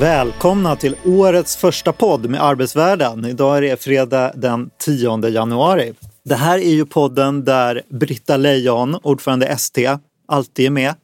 [0.00, 3.24] Välkomna till årets första podd med Arbetsvärlden.
[3.24, 5.92] Idag är det fredag den 10 januari.
[6.24, 9.96] Det här är ju podden där Britta Lejon, ordförande ST,
[10.28, 10.94] alltid är med.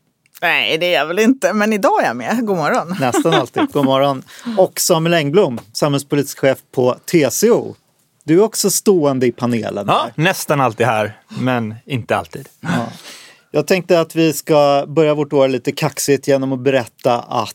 [0.43, 2.47] Nej, det är jag väl inte, men idag är jag med.
[2.47, 2.97] God morgon.
[3.01, 3.73] Nästan alltid.
[3.73, 4.23] God morgon.
[4.59, 7.75] Och Samuel Engblom, samhällspolitisk chef på TCO.
[8.25, 9.85] Du är också stående i panelen.
[9.89, 10.25] Ja, här.
[10.25, 12.49] nästan alltid här, men inte alltid.
[12.61, 12.69] Ja.
[13.51, 17.55] Jag tänkte att vi ska börja vårt år lite kaxigt genom att berätta att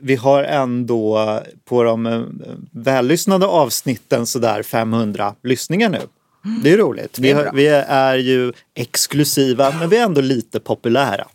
[0.00, 2.22] vi har ändå på de eh,
[2.70, 6.00] vällyssnade avsnitten sådär 500 lyssningar nu.
[6.62, 7.18] Det är roligt.
[7.18, 7.52] Vi, är har, bra.
[7.54, 11.26] vi är ju exklusiva men vi är ändå lite populära.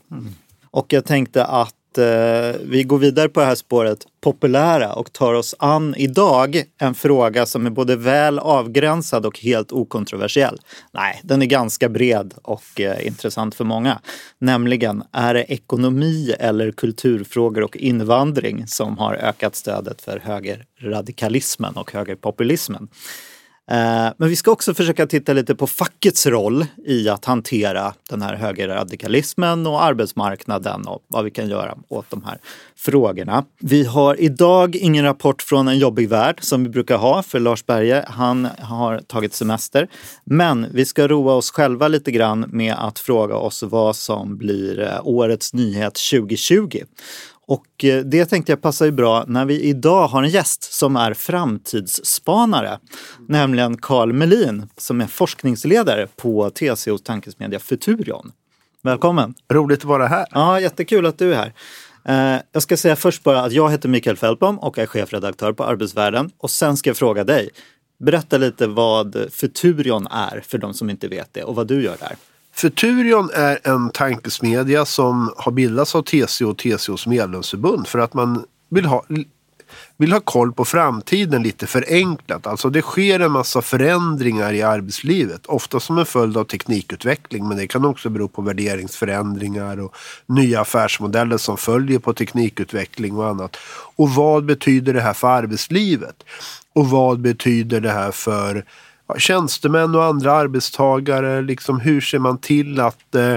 [0.72, 5.34] Och jag tänkte att eh, vi går vidare på det här spåret populära och tar
[5.34, 10.60] oss an idag en fråga som är både väl avgränsad och helt okontroversiell.
[10.92, 14.00] Nej, den är ganska bred och eh, intressant för många.
[14.40, 21.92] Nämligen, är det ekonomi eller kulturfrågor och invandring som har ökat stödet för högerradikalismen och
[21.92, 22.88] högerpopulismen?
[23.72, 28.22] Eh, men vi ska också försöka titta lite på fackets roll i att hantera den
[28.22, 32.38] här högerradikalismen och arbetsmarknaden och vad vi kan göra åt de här
[32.76, 33.46] frågorna.
[33.60, 37.66] Vi har idag ingen rapport från en jobbig värld som vi brukar ha för Lars
[37.66, 38.06] Berge.
[38.08, 39.88] Han har tagit semester.
[40.24, 44.82] Men vi ska roa oss själva lite grann med att fråga oss vad som blir
[44.82, 46.84] eh, årets nyhet 2020.
[47.48, 50.96] Och eh, det tänkte jag passar ju bra när vi idag har en gäst som
[50.96, 52.80] är framtidsspanare.
[53.28, 58.32] Nämligen Carl Melin som är forskningsledare på TCOs tankesmedja Futurion.
[58.84, 59.34] Välkommen!
[59.54, 60.26] Roligt att vara här.
[60.32, 61.54] Ja, jättekul att du är här.
[62.36, 65.64] Eh, Jag ska säga först bara att jag heter Mikael Fältbom och är chefredaktör på
[65.64, 66.32] Arbetsvärlden.
[66.38, 67.50] Och sen ska jag fråga dig.
[68.00, 71.98] Berätta lite vad Futurion är för de som inte vet det och vad du gör
[72.00, 72.16] där.
[72.54, 78.44] Futurion är en tankesmedja som har bildats av TCO och TCOs medlemsförbund för att man
[78.70, 79.04] vill ha,
[79.98, 82.48] vill ha koll på framtiden lite förenklat.
[82.48, 85.46] Alltså det sker en massa förändringar i arbetslivet.
[85.46, 89.96] Ofta som en följd av teknikutveckling men det kan också bero på värderingsförändringar och
[90.26, 93.58] nya affärsmodeller som följer på teknikutveckling och annat.
[93.96, 96.24] Och vad betyder det här för arbetslivet?
[96.74, 98.66] Och vad betyder det här för
[99.18, 101.42] tjänstemän och andra arbetstagare?
[101.42, 103.36] Liksom, hur ser man till att eh,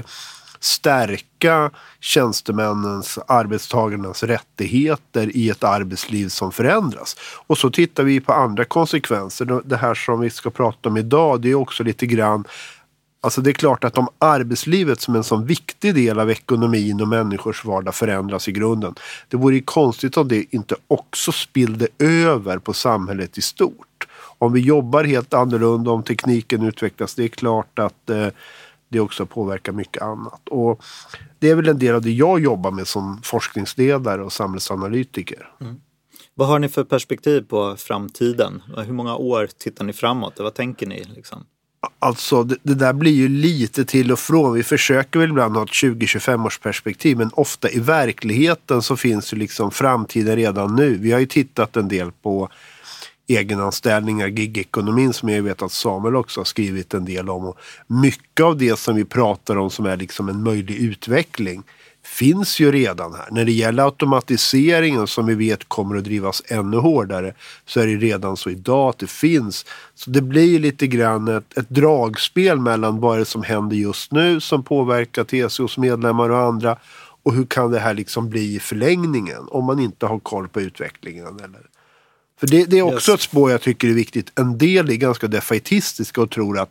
[0.60, 1.70] stärka
[2.00, 7.16] tjänstemännens, arbetstagarnas rättigheter i ett arbetsliv som förändras?
[7.46, 9.62] Och så tittar vi på andra konsekvenser.
[9.64, 12.44] Det här som vi ska prata om idag, det är också lite grann
[13.24, 17.08] Alltså det är klart att om arbetslivet som en sån viktig del av ekonomin och
[17.08, 18.94] människors vardag förändras i grunden.
[19.28, 23.86] Det vore ju konstigt om det inte också spillde över på samhället i stort.
[24.44, 28.28] Om vi jobbar helt annorlunda, om tekniken utvecklas, det är klart att eh,
[28.88, 30.48] det också påverkar mycket annat.
[30.48, 30.82] Och
[31.38, 35.50] det är väl en del av det jag jobbar med som forskningsledare och samhällsanalytiker.
[36.34, 38.62] Vad har ni för perspektiv på framtiden?
[38.76, 40.34] Hur många år tittar ni framåt?
[40.38, 41.04] Vad tänker ni?
[41.04, 41.46] Liksom?
[41.98, 44.54] Alltså det, det där blir ju lite till och från.
[44.54, 49.32] Vi försöker väl ibland ha ett 20-25 års perspektiv men ofta i verkligheten så finns
[49.32, 50.98] ju liksom framtiden redan nu.
[50.98, 52.48] Vi har ju tittat en del på
[53.26, 57.44] egenanställningar, gigekonomin som jag vet att Samuel också har skrivit en del om.
[57.44, 61.62] Och mycket av det som vi pratar om som är liksom en möjlig utveckling
[62.02, 63.28] finns ju redan här.
[63.30, 67.34] När det gäller automatiseringen som vi vet kommer att drivas ännu hårdare
[67.66, 69.66] så är det redan så idag att det finns.
[69.94, 73.76] Så det blir ju lite grann ett, ett dragspel mellan vad är det som händer
[73.76, 76.76] just nu som påverkar TCOs medlemmar och andra
[77.22, 80.60] och hur kan det här liksom bli i förlängningen om man inte har koll på
[80.60, 81.26] utvecklingen.
[81.26, 81.73] Eller?
[82.40, 83.20] För det, det är också Yes.
[83.20, 84.32] ett spår jag tycker är viktigt.
[84.38, 86.70] En del är ganska defaitistiska och tror att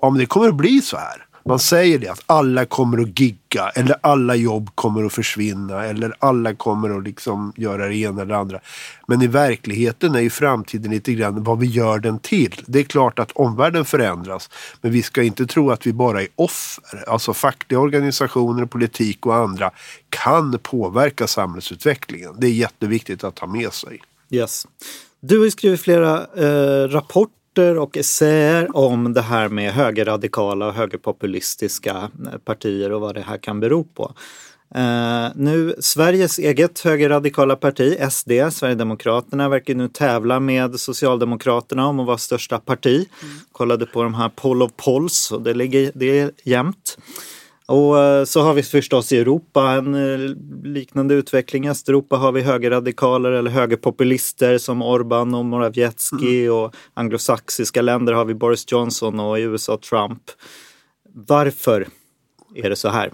[0.00, 1.26] om det kommer att bli så här.
[1.44, 6.14] Man säger det att alla kommer att gigga eller alla jobb kommer att försvinna eller
[6.18, 8.60] alla kommer att liksom göra det ena eller det andra.
[9.06, 12.62] Men i verkligheten är ju framtiden lite grann vad vi gör den till.
[12.66, 16.28] Det är klart att omvärlden förändras men vi ska inte tro att vi bara är
[16.36, 17.04] offer.
[17.08, 19.70] Alltså fackliga organisationer, politik och andra
[20.08, 22.34] kan påverka samhällsutvecklingen.
[22.38, 24.00] Det är jätteviktigt att ha med sig.
[24.30, 24.66] Yes.
[25.20, 32.10] Du har skrivit flera eh, rapporter och essäer om det här med högerradikala och högerpopulistiska
[32.26, 34.14] eh, partier och vad det här kan bero på.
[34.74, 42.06] Eh, nu, Sveriges eget högerradikala parti, SD, Sverigedemokraterna, verkar nu tävla med Socialdemokraterna om att
[42.06, 43.08] vara största parti.
[43.52, 46.98] Kollade på de här poll of polls och det, ligger, det är jämnt.
[47.70, 51.66] Och eh, så har vi förstås i Europa en eh, liknande utveckling.
[51.66, 58.24] I Östeuropa har vi högerradikaler eller högerpopulister som Orbán och Morawiecki och anglosaxiska länder har
[58.24, 60.22] vi Boris Johnson och i USA Trump.
[61.14, 61.88] Varför
[62.54, 63.10] är det så här?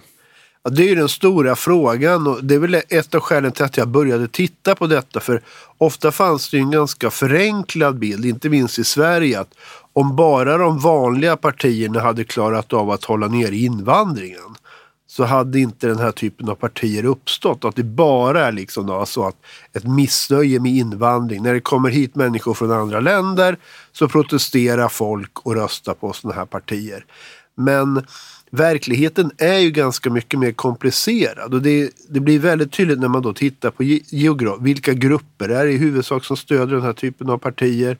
[0.63, 3.65] Ja, det är ju den stora frågan och det är väl ett av skälen till
[3.65, 5.19] att jag började titta på detta.
[5.19, 5.41] För
[5.77, 9.53] ofta fanns det en ganska förenklad bild, inte minst i Sverige, att
[9.97, 14.55] om bara de vanliga partierna hade klarat av att hålla ner invandringen
[15.07, 17.65] så hade inte den här typen av partier uppstått.
[17.65, 19.35] Att det bara är liksom då så att
[19.73, 21.43] ett missnöje med invandring.
[21.43, 23.57] När det kommer hit människor från andra länder
[23.91, 27.05] så protesterar folk och röstar på sådana här partier.
[27.55, 28.05] Men
[28.51, 33.21] verkligheten är ju ganska mycket mer komplicerad och det, det blir väldigt tydligt när man
[33.21, 37.29] då tittar på geogra vilka grupper är det i huvudsak som stöder den här typen
[37.29, 37.97] av partier.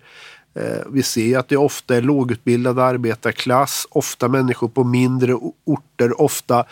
[0.57, 5.33] Eh, vi ser att det ofta är lågutbildad arbetarklass, ofta människor på mindre
[5.65, 6.65] orter, ofta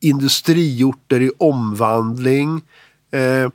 [0.00, 2.62] industriorter i omvandling.
[3.10, 3.48] Eh,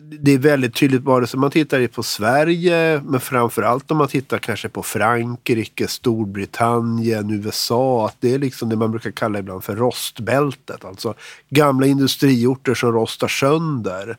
[0.00, 4.38] det är väldigt tydligt vare sig man tittar på Sverige men framförallt om man tittar
[4.38, 8.06] kanske på Frankrike, Storbritannien, USA.
[8.06, 10.84] Att det är liksom det man brukar kalla ibland för rostbältet.
[10.84, 11.14] Alltså
[11.50, 14.16] gamla industriorter som rostar sönder.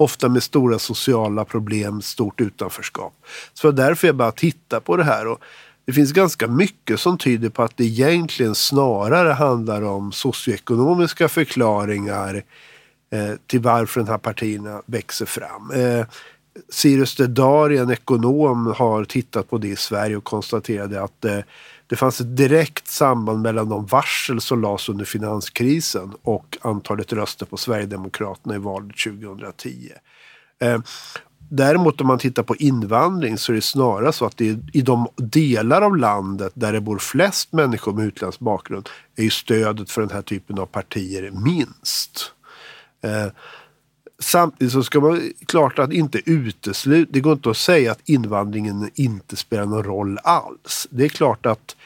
[0.00, 3.12] Ofta med stora sociala problem, stort utanförskap.
[3.54, 5.26] Så det var därför jag bara titta på det här.
[5.26, 5.38] Och
[5.84, 12.42] det finns ganska mycket som tyder på att det egentligen snarare handlar om socioekonomiska förklaringar
[13.12, 15.70] eh, till varför de här partierna växer fram.
[15.70, 16.06] Eh,
[16.68, 21.38] Cyrus Dedari, en ekonom, har tittat på det i Sverige och konstaterade att eh,
[21.90, 27.46] det fanns ett direkt samband mellan de varsel som lades under finanskrisen och antalet röster
[27.46, 29.90] på Sverigedemokraterna i valet 2010.
[30.60, 30.78] Eh,
[31.52, 34.82] Däremot om man tittar på invandring så är det snarare så att det är i
[34.82, 39.90] de delar av landet där det bor flest människor med utländsk bakgrund är ju stödet
[39.90, 42.32] för den här typen av partier minst.
[43.02, 43.32] Eh,
[44.18, 48.90] samtidigt så ska man klart att inte utesluta, det går inte att säga att invandringen
[48.94, 50.86] inte spelar någon roll alls.
[50.90, 51.76] Det är klart att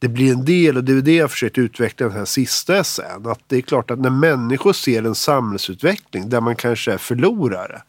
[0.00, 3.26] det blir en del och det är det jag försökt utveckla den här sista essän.
[3.26, 7.82] Att det är klart att när människor ser en samhällsutveckling där man kanske är förlorare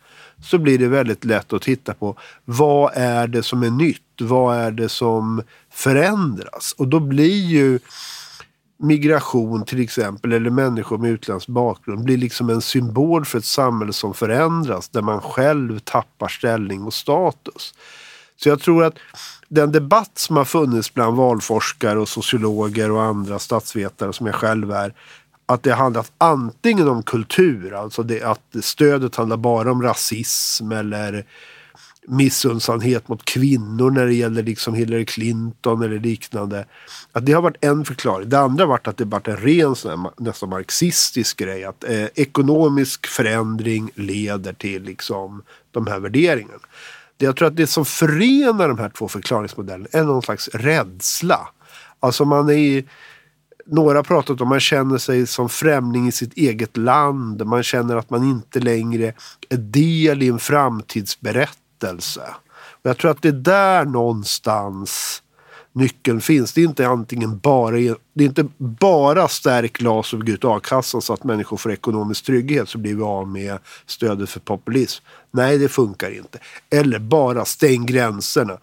[0.43, 4.01] så blir det väldigt lätt att titta på vad är det som är nytt?
[4.21, 6.75] Vad är det som förändras?
[6.77, 7.79] Och då blir ju
[8.79, 13.93] migration till exempel eller människor med utländsk bakgrund blir liksom en symbol för ett samhälle
[13.93, 17.73] som förändras där man själv tappar ställning och status.
[18.43, 18.95] Så jag tror att
[19.47, 24.71] den debatt som har funnits bland valforskare och sociologer och andra statsvetare som jag själv
[24.71, 24.93] är
[25.45, 31.25] att det handlat antingen om kultur, alltså det, att stödet handlar bara om rasism eller
[32.07, 36.65] missundsamhet mot kvinnor när det gäller liksom Hillary Clinton eller liknande.
[37.11, 38.29] Att det har varit en förklaring.
[38.29, 41.65] Det andra har varit att det varit en ren sån här, nästan marxistisk grej.
[41.65, 46.59] Att eh, ekonomisk förändring leder till liksom de här värderingarna.
[47.21, 51.49] Det, jag tror att det som förenar de här två förklaringsmodellerna är någon slags rädsla.
[51.99, 52.83] Alltså man är
[53.65, 57.45] några har pratat om att man känner sig som främling i sitt eget land.
[57.45, 59.13] Man känner att man inte längre
[59.49, 62.23] är del i en framtidsberättelse.
[62.53, 65.23] Och jag tror att det är där någonstans
[65.73, 66.53] nyckeln finns.
[66.53, 67.75] Det är inte antingen bara,
[68.13, 72.25] det är inte bara stärk LAS och bygga ut a-kassan så att människor får ekonomisk
[72.25, 75.03] trygghet så blir vi av med stödet för populism.
[75.31, 76.39] Nej, det funkar inte.
[76.69, 78.57] Eller bara stäng gränserna.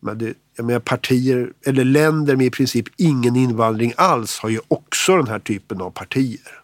[0.00, 4.60] Men det, jag menar, partier eller länder med i princip ingen invandring alls har ju
[4.68, 6.60] också den här typen av partier.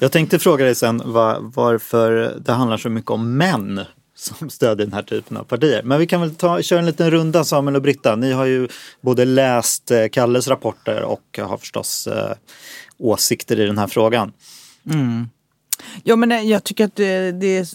[0.00, 3.80] Jag tänkte fråga dig sen var, varför det handlar så mycket om män
[4.18, 5.82] som stödjer den här typen av partier.
[5.82, 8.16] Men vi kan väl ta, köra en liten runda Samuel och Britta.
[8.16, 8.68] Ni har ju
[9.00, 12.32] både läst eh, Kalles rapporter och har förstås eh,
[12.98, 14.32] åsikter i den här frågan.
[14.90, 15.28] Mm.
[16.02, 17.66] Ja men eh, jag tycker att det, det, är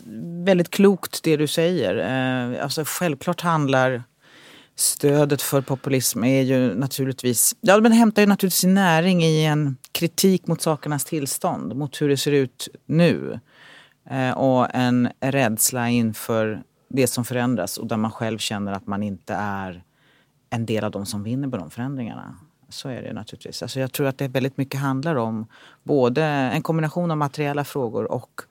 [0.45, 1.95] väldigt klokt det du säger.
[1.97, 4.03] Eh, alltså självklart handlar
[4.75, 9.77] stödet för populism är ju naturligtvis, ja men hämtar ju naturligtvis sin näring i en
[9.91, 13.39] kritik mot sakernas tillstånd, mot hur det ser ut nu.
[14.09, 19.03] Eh, och en rädsla inför det som förändras och där man själv känner att man
[19.03, 19.83] inte är
[20.49, 22.35] en del av de som vinner på de förändringarna.
[22.69, 23.61] Så är det naturligtvis.
[23.61, 25.45] Alltså jag tror att det väldigt mycket handlar om
[25.83, 28.41] både en kombination av materiella frågor och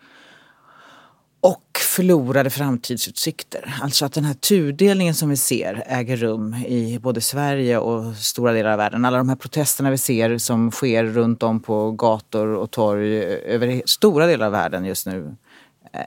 [1.43, 3.75] och förlorade framtidsutsikter.
[3.83, 8.53] Alltså att den här tudelningen som vi ser äger rum i både Sverige och stora
[8.53, 9.05] delar av världen.
[9.05, 13.83] Alla de här protesterna vi ser som sker runt om på gator och torg över
[13.87, 15.37] stora delar av världen just nu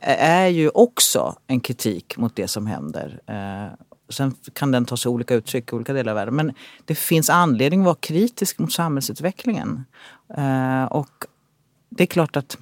[0.02, 3.20] är ju också en kritik mot det som händer.
[3.28, 3.74] Eh,
[4.10, 6.36] sen kan den ta sig olika uttryck i olika delar av världen.
[6.36, 6.54] Men
[6.86, 9.86] det finns anledning att vara kritisk mot samhällsutvecklingen.
[10.38, 11.26] Eh, och
[11.90, 12.58] det är klart att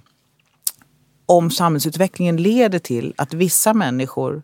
[1.26, 4.44] om samhällsutvecklingen leder till att vissa människor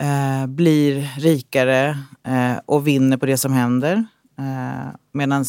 [0.00, 4.04] eh, blir rikare eh, och vinner på det som händer.
[4.38, 5.44] Eh, Medan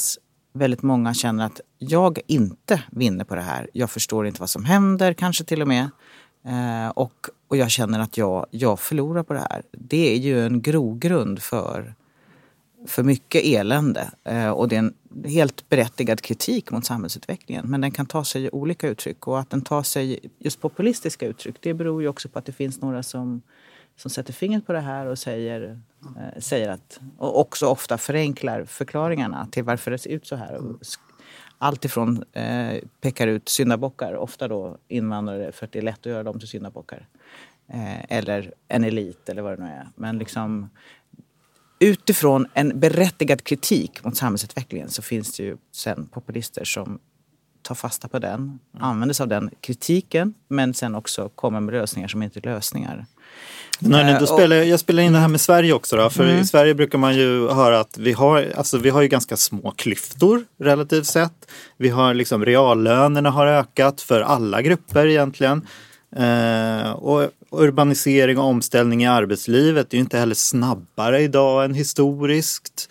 [0.53, 3.69] väldigt många känner att jag inte vinner på det här.
[3.73, 5.89] Jag förstår inte vad som händer kanske till och med.
[6.45, 7.13] Eh, och,
[7.47, 9.63] och jag känner att jag, jag förlorar på det här.
[9.71, 11.95] Det är ju en grogrund för,
[12.87, 14.11] för mycket elände.
[14.23, 14.93] Eh, och det är en
[15.25, 17.65] helt berättigad kritik mot samhällsutvecklingen.
[17.67, 19.27] Men den kan ta sig olika uttryck.
[19.27, 22.51] Och att den tar sig just populistiska uttryck det beror ju också på att det
[22.51, 23.41] finns några som,
[23.95, 28.65] som sätter fingret på det här och säger, eh, säger att, och också ofta förenklar
[28.65, 30.53] förklaringarna till varför det ser ut så här.
[30.53, 30.79] Alltifrån
[31.57, 36.05] Allt ifrån eh, pekar ut syndabockar, ofta då invandrare för att det är lätt att
[36.05, 37.07] göra dem till syndabockar.
[37.67, 39.87] Eh, eller en elit eller vad det nu är.
[39.95, 40.69] Men liksom
[41.85, 46.99] utifrån en berättigad kritik mot samhällsutvecklingen så finns det ju sen populister som
[47.61, 52.07] tar fasta på den, använder sig av den kritiken men sen också kommer med lösningar
[52.07, 53.05] som inte är lösningar.
[53.79, 55.95] Nej, Eh, då och- spelar, jag spelar in det här med Sverige också.
[55.97, 56.39] Då, för Mm.
[56.41, 59.71] i Sverige brukar man ju höra att vi har, alltså, vi har ju ganska små
[59.71, 61.51] klyftor relativt sett.
[61.77, 65.67] Vi har liksom reallönerna har ökat för alla grupper egentligen.
[66.15, 72.89] Eh, och urbanisering och omställning i arbetslivet är ju inte heller snabbare idag än historiskt.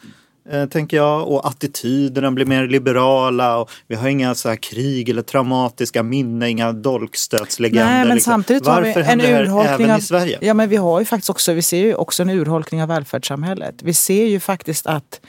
[0.51, 1.29] Eh, tänker jag.
[1.29, 3.59] Och attityderna blir mer liberala.
[3.59, 7.85] Och vi har inga så här krig eller traumatiska minnen, inga dolkstötslegender.
[7.85, 8.31] Nej, men liksom.
[8.31, 9.99] samtidigt har Varför vi en urholkning även av...
[9.99, 10.39] i Sverige?
[10.41, 13.83] Ja, men vi har ju faktiskt också, vi ser ju också en urholkning av välfärdssamhället.
[13.83, 15.21] Vi ser ju faktiskt att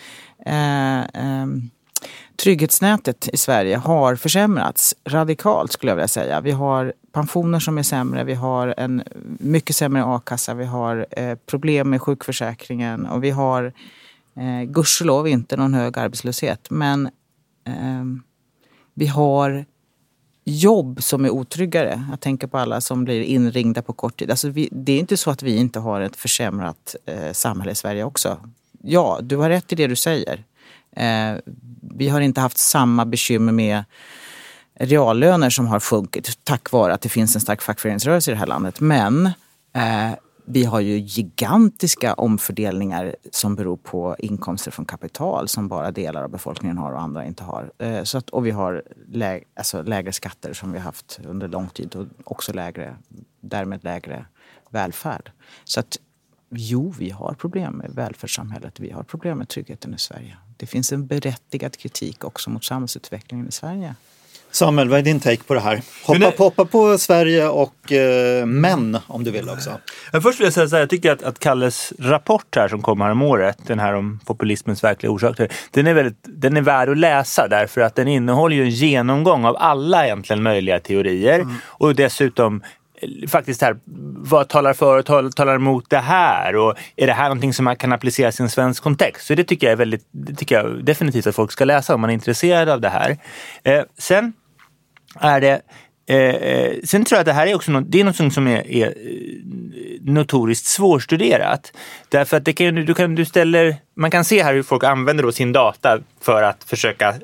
[0.45, 1.69] eh, ehm,
[2.43, 6.41] trygghetsnätet i Sverige har försämrats radikalt skulle jag vilja säga.
[6.41, 9.03] Vi har pensioner som är sämre, vi har en
[9.39, 13.73] mycket sämre a-kassa, vi har eh, problem med sjukförsäkringen och vi har
[14.35, 16.67] eh, gudskelov inte någon hög arbetslöshet.
[16.69, 17.05] Men
[17.65, 18.03] eh,
[18.93, 19.65] vi har
[20.45, 22.05] jobb som är otryggare.
[22.09, 24.29] Jag tänker på alla som blir inringda på kort tid.
[24.29, 27.75] Alltså vi, det är inte så att vi inte har ett försämrat eh, samhälle i
[27.75, 28.37] Sverige också.
[28.81, 30.43] Ja, du har rätt i det du säger.
[30.95, 31.37] Eh,
[31.95, 33.83] vi har inte haft samma bekymmer med
[34.85, 38.47] reallöner som har sjunkit tack vare att det finns en stark fackföreningsrörelse i det här
[38.47, 38.79] landet.
[38.79, 39.25] Men
[39.73, 40.13] eh,
[40.45, 46.29] vi har ju gigantiska omfördelningar som beror på inkomster från kapital som bara delar av
[46.29, 47.71] befolkningen har och andra inte har.
[47.77, 51.47] Eh, så att, och vi har lä alltså lägre skatter som vi har haft under
[51.47, 52.95] lång tid och också lägre,
[53.41, 54.25] därmed lägre
[54.69, 55.31] välfärd.
[55.63, 55.97] Så att
[56.49, 58.79] jo, vi har problem med välfärdssamhället.
[58.79, 60.37] Vi har problem med tryggheten i Sverige.
[60.57, 63.95] Det finns en berättigad kritik också mot samhällsutvecklingen i Sverige.
[64.53, 65.81] Samuel, vad är din take på det här?
[66.03, 69.69] Hoppa, det- hoppa på Sverige och eh, män om du vill också.
[70.11, 72.81] Men först vill jag säga så här, jag tycker att, att Kalles rapport här som
[72.81, 76.61] kom här om året, den här om populismens verkliga orsaker, den är, väldigt, den är
[76.61, 81.45] värd att läsa därför att den innehåller ju en genomgång av alla egentligen möjliga teorier
[81.65, 82.63] och dessutom
[83.01, 83.75] eh, faktiskt här,
[84.25, 87.65] vad talar för och tal- talar emot det här och är det här någonting som
[87.65, 89.27] man kan appliceras i en svensk kontext?
[89.27, 92.01] Så det tycker jag är väldigt, det tycker jag definitivt att folk ska läsa om
[92.01, 93.17] man är intresserad av det här.
[93.63, 94.33] Eh, sen
[95.19, 95.61] är det
[96.09, 98.47] eh, eh, sen tror jag att det här är också något, det är något som
[98.47, 98.93] är, är eh,
[100.01, 101.73] notoriskt svårstuderat.
[102.09, 105.31] Därför att det kan, du kan, du ställer, man kan se här hur folk använder
[105.31, 107.15] sin data för att försöka eh,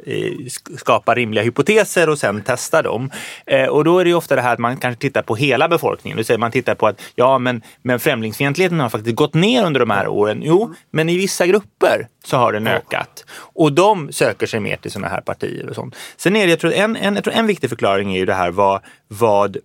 [0.46, 3.12] sk- skapa rimliga hypoteser och sen testa dem.
[3.46, 6.18] Eh, och då är det ofta det här att man kanske tittar på hela befolkningen.
[6.18, 9.80] Det säga man tittar på att ja, men, men främlingsfientligheten har faktiskt gått ner under
[9.80, 10.42] de här åren.
[10.44, 13.26] Jo, men i vissa grupper så har den ökat.
[13.32, 15.96] Och de söker sig mer till sådana här partier och sånt.
[16.18, 18.34] Sen är det, jag tror en, en, jag tror en viktig förklaring är ju det
[18.34, 19.58] här vad, vad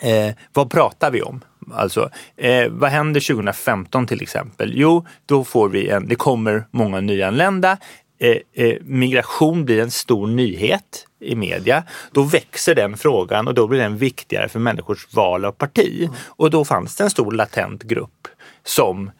[0.00, 1.40] Eh, vad pratar vi om?
[1.72, 4.72] Alltså, eh, vad händer 2015 till exempel?
[4.74, 7.78] Jo, då får vi en, det kommer många nyanlända.
[8.18, 11.84] Eh, eh, migration blir en stor nyhet i media.
[12.12, 16.08] Då växer den frågan och då blir den viktigare för människors val av parti.
[16.26, 18.28] Och då fanns det en stor latent grupp
[18.64, 19.10] som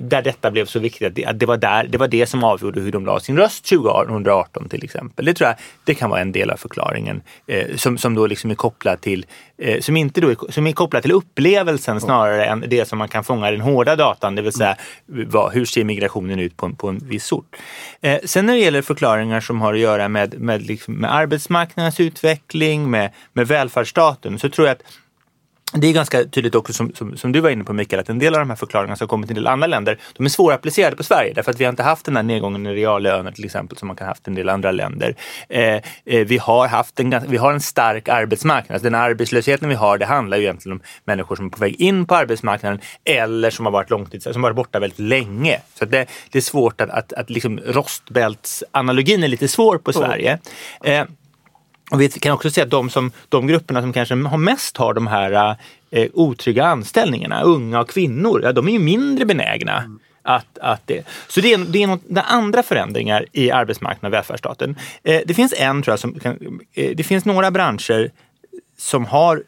[0.00, 2.44] där detta blev så viktigt att det, att det, var där, det var det som
[2.44, 5.24] avgjorde hur de la sin röst 2018 till exempel.
[5.24, 8.50] Det tror jag det kan vara en del av förklaringen eh, som, som då liksom
[8.50, 9.26] är kopplad till
[9.58, 13.08] eh, som inte då är, som är kopplad till upplevelsen snarare än det som man
[13.08, 16.66] kan fånga i den hårda datan, det vill säga vad, hur ser migrationen ut på
[16.66, 17.56] en, på en viss ort.
[18.00, 22.00] Eh, sen när det gäller förklaringar som har att göra med, med, liksom, med arbetsmarknadens
[22.00, 24.82] utveckling, med, med välfärdsstaten så tror jag att
[25.80, 28.18] det är ganska tydligt också som, som, som, du var inne på Mikael, att en
[28.18, 30.96] del av de här förklaringarna som kommit till en del andra länder, de är svårapplicerade
[30.96, 33.78] på Sverige därför att vi har inte haft den här nedgången i reallöner till exempel
[33.78, 35.14] som man kan haft i en del andra länder.
[35.48, 38.74] Eh, eh, vi, har haft en, vi har en stark arbetsmarknad.
[38.74, 41.80] Alltså den arbetslösheten vi har, det handlar ju egentligen om människor som är på väg
[41.80, 45.60] in på arbetsmarknaden eller som har varit långtids, som har varit borta väldigt länge.
[45.74, 50.38] Så det, det, är svårt att, att, att liksom rostbältsanalogin är lite svår på Sverige.
[50.84, 51.04] Eh,
[51.90, 54.94] och vi kan också se att de, som, de grupperna som kanske har mest har
[54.94, 55.56] de här
[55.90, 59.98] eh, otrygga anställningarna, unga och kvinnor, ja, de är ju mindre benägna mm.
[60.28, 61.06] Att, att det.
[61.28, 64.76] Så det är, det är något, det är andra förändringar i arbetsmarknaden och välfärdsstaten.
[65.02, 68.10] Eh, det finns en, tror jag, som kan, eh, det finns några branscher
[68.78, 69.42] som har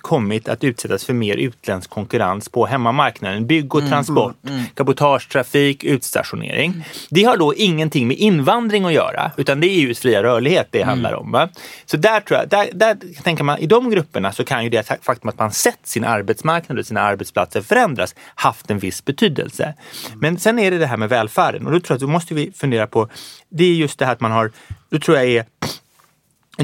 [0.00, 3.46] kommit att utsättas för mer utländsk konkurrens på hemmamarknaden.
[3.46, 4.66] Bygg och mm, transport, mm, mm.
[4.74, 6.70] cabotagetrafik, utstationering.
[6.72, 6.84] Mm.
[7.10, 10.82] Det har då ingenting med invandring att göra utan det är ju fria rörlighet det
[10.82, 11.20] handlar mm.
[11.20, 11.30] om.
[11.30, 11.48] Va?
[11.86, 14.98] Så där tror jag, där, där tänker man, i de grupperna så kan ju det
[15.02, 19.74] faktum att man sett sin arbetsmarknad och sina arbetsplatser förändras haft en viss betydelse.
[20.16, 22.34] Men sen är det det här med välfärden och då tror jag att då måste
[22.34, 23.08] vi fundera på,
[23.48, 24.52] det är just det här att man har,
[24.90, 25.44] då tror jag är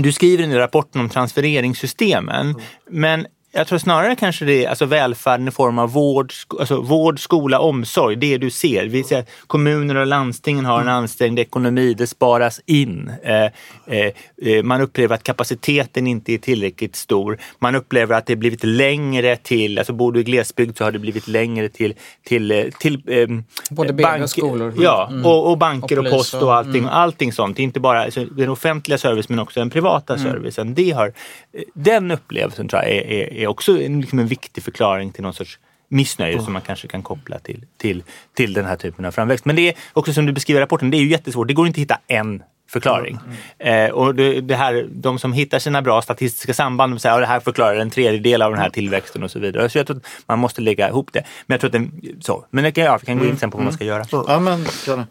[0.02, 2.62] du skriver i rapporten om transfereringssystemen, mm.
[2.90, 7.20] men jag tror snarare kanske det är alltså välfärden i form av vård, alltså vård,
[7.20, 8.16] skola, omsorg.
[8.16, 8.86] Det du ser.
[8.86, 10.94] Vi ser kommuner och landstingen har en mm.
[10.94, 11.94] ansträngd ekonomi.
[11.94, 13.10] Det sparas in.
[13.22, 17.38] Eh, eh, eh, man upplever att kapaciteten inte är tillräckligt stor.
[17.58, 20.98] Man upplever att det blivit längre till, alltså bor du i glesbygd så har det
[20.98, 21.94] blivit längre till,
[22.24, 23.28] till, eh, till eh,
[23.70, 24.74] Både bank, och skolor.
[24.78, 25.26] Ja, mm.
[25.26, 26.82] och, och, banker och, och post och allting.
[26.82, 26.90] Mm.
[26.90, 27.58] allting sånt.
[27.58, 30.32] Inte bara alltså, den offentliga servicen men också den privata mm.
[30.32, 30.74] servicen.
[30.74, 34.64] Det har, eh, den upplevelsen tror jag är, är är också en, liksom en viktig
[34.64, 35.58] förklaring till någon sorts
[35.88, 36.44] missnöje oh.
[36.44, 38.02] som man kanske kan koppla till, till,
[38.34, 39.44] till den här typen av framväxt.
[39.44, 41.48] Men det är också som du beskriver i rapporten, det är ju jättesvårt.
[41.48, 42.42] Det går inte att hitta en
[42.74, 43.18] förklaring.
[43.58, 43.86] Mm.
[43.88, 47.26] Eh, och det, det, här, de som hittar sina bra statistiska samband, säger att det
[47.26, 49.68] här förklarar en tredjedel av den här tillväxten och så vidare.
[49.68, 51.24] Så jag tror att man måste lägga ihop det.
[51.46, 52.44] Men jag tror att den, så.
[52.50, 54.04] Men det kan, ja, vi kan gå in sen på vad man ska göra.
[54.10, 54.66] Ja, men,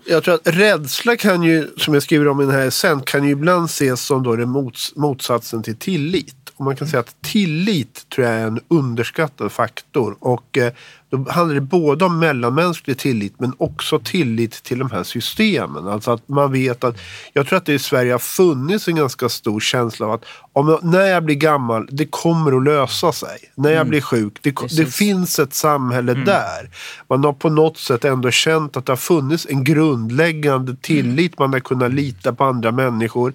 [0.05, 3.23] jag tror att rädsla kan ju, som jag skriver om i den här sen, kan
[3.23, 6.42] ju ibland ses som då det mots, motsatsen till tillit.
[6.55, 10.15] Och man kan säga att tillit tror jag är en underskattad faktor.
[10.19, 10.73] Och eh,
[11.13, 15.87] då handlar det både om mellanmänsklig tillit men också tillit till de här systemen.
[15.87, 16.97] Alltså att man vet att,
[17.33, 20.79] jag tror att det i Sverige har funnits en ganska stor känsla av att om,
[20.83, 23.37] när jag blir gammal, det kommer att lösa sig.
[23.55, 23.89] När jag mm.
[23.89, 26.25] blir sjuk, det, det, finns ett samhälle mm.
[26.25, 26.69] där.
[27.09, 31.39] Man har på något sätt ändå känt att det har funnits en grundläggande tillit.
[31.39, 33.33] Man har kunnat lita på andra människor.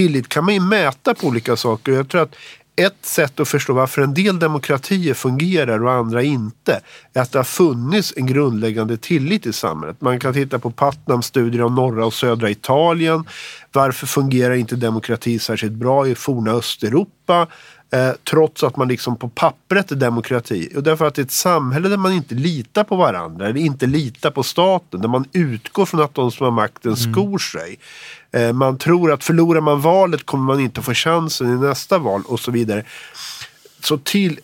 [0.00, 1.92] Tillit kan man ju mäta på olika saker.
[1.92, 2.36] Jag tror att
[2.76, 6.80] ett sätt att förstå varför en del demokratier fungerar och andra inte
[7.12, 10.00] är att det har funnits en grundläggande tillit i samhället.
[10.00, 13.24] Man kan titta på Putnams studier om norra och södra Italien.
[13.72, 17.46] Varför fungerar inte demokrati särskilt bra i forna Östeuropa?
[17.92, 20.68] Eh, trots att man liksom på pappret är demokrati.
[20.76, 23.86] Och därför att det är ett samhälle där man inte litar på varandra eller inte
[23.86, 25.00] litar på staten.
[25.00, 27.12] Där man utgår från att de som har makten mm.
[27.12, 27.78] skor sig.
[28.32, 32.22] Eh, man tror att förlorar man valet kommer man inte få chansen i nästa val
[32.26, 32.84] och så vidare.
[33.80, 34.40] Så till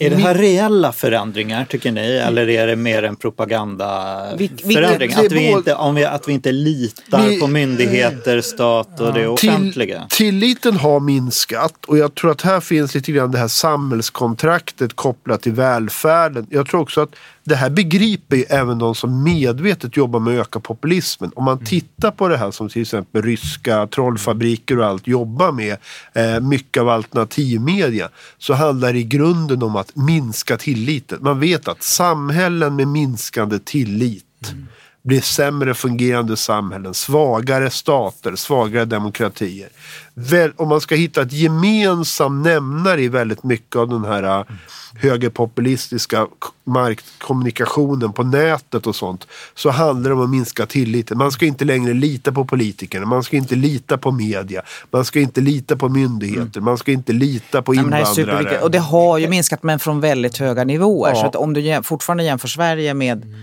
[0.00, 5.12] är det här reella förändringar tycker ni eller är det mer en propagandaförändring?
[5.12, 9.28] Att vi inte, om vi, att vi inte litar vi, på myndigheter, stat och det
[9.28, 10.06] offentliga?
[10.08, 14.96] Till, tilliten har minskat och jag tror att här finns lite grann det här samhällskontraktet
[14.96, 16.46] kopplat till välfärden.
[16.50, 20.46] Jag tror också att det här begriper ju även de som medvetet jobbar med att
[20.46, 21.32] öka populismen.
[21.36, 21.66] Om man mm.
[21.66, 25.76] tittar på det här som till exempel ryska trollfabriker och allt jobbar med,
[26.12, 28.08] eh, mycket av alternativmedia,
[28.38, 31.18] så handlar det i grunden om att minska tilliten.
[31.22, 34.66] Man vet att samhällen med minskande tillit mm
[35.02, 39.68] blir sämre fungerande samhällen, svagare stater, svagare demokratier.
[40.14, 44.58] Väl, om man ska hitta ett gemensam nämnare i väldigt mycket av den här mm
[44.94, 46.26] högerpopulistiska
[46.64, 51.18] markkommunikationen på nätet och sånt så handlar det om att minska tilliten.
[51.18, 55.20] Man ska inte längre lita på politikerna, man ska inte lita på media, man ska
[55.20, 56.64] inte lita på myndigheter, mm.
[56.64, 58.42] man ska inte lita på invandrare.
[58.42, 61.10] Det och det har ju minskat men från väldigt höga nivåer.
[61.10, 61.20] Ja.
[61.20, 63.34] Så att om du fortfarande jämför Sverige med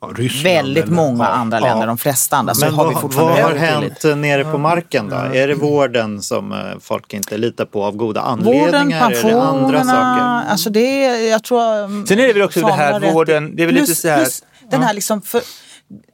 [0.00, 0.08] Ja,
[0.44, 1.86] väldigt eller, många ja, andra länder, ja.
[1.86, 2.54] de flesta andra.
[2.60, 5.16] Men vad, har, vad har hänt nere på marken då?
[5.16, 8.66] Är det vården som eh, folk inte litar på av goda anledningar?
[8.66, 10.50] Vården, pensionerna, är det andra saker?
[10.50, 12.06] Alltså det jag tror...
[12.06, 14.16] Sen är det väl också det här vården, det är väl plus, lite så här...
[14.16, 15.42] Plus den här liksom, för,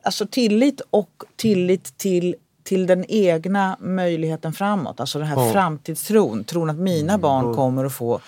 [0.04, 5.00] alltså tillit och tillit till till den egna möjligheten framåt.
[5.00, 5.52] Alltså den här oh.
[5.52, 6.44] framtidstron.
[6.44, 8.20] Tron att mina barn kommer att få...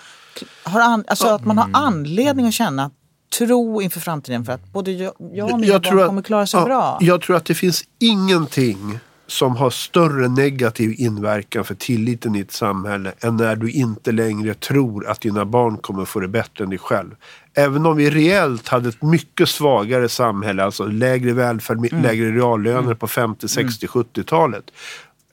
[0.63, 2.93] Har an, alltså att man har anledning att känna att
[3.39, 6.61] tro inför framtiden för att både jag, och mina jag barn att, kommer klara sig
[6.61, 6.99] ja, bra?
[7.01, 12.53] Jag tror att det finns ingenting som har större negativ inverkan för tilliten i ett
[12.53, 16.71] samhälle än när du inte längre tror att dina barn kommer få det bättre än
[16.71, 17.11] dig själv.
[17.55, 23.07] Även om vi reellt hade ett mycket svagare samhälle, alltså lägre välfärd, lägre reallöner på
[23.07, 24.65] 50, 60, 70-talet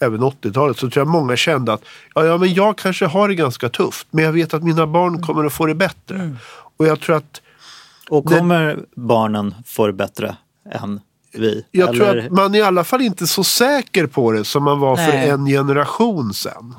[0.02, 1.84] även 80-talet så tror jag många kände att
[2.16, 5.22] ja, ja, men jag kanske har det ganska tufft men jag vet att mina barn
[5.22, 6.36] kommer att få det bättre.
[6.78, 7.42] Och jag tror att
[8.12, 10.36] Och kommer barnen få det bättre
[10.72, 11.00] än
[11.34, 11.66] vi?
[11.72, 14.64] Jag Eller- tror att man är i alla fall inte så säker på det som
[14.64, 15.30] man var för Nej.
[15.30, 16.76] en generation sedan.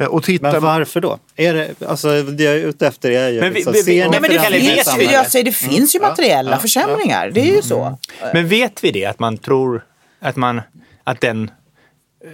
[0.00, 1.18] Eh, Och tittar Men varför då?
[1.36, 3.40] Är det, alltså, det jag är ute efter är ju...
[3.40, 5.12] Men vi- liksom, vi- vi- ser ni Nej, Nej, men det finns, ju, samhället?
[5.12, 7.30] jag säger, det finns ju materiella försämringar.
[7.30, 7.98] Det är ju så.
[8.34, 9.04] Men vet vi det?
[9.06, 9.84] Att man tror
[10.20, 10.60] att, man,
[11.04, 11.50] att den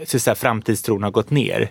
[0.07, 1.71] så att säga, framtidstron har gått ner?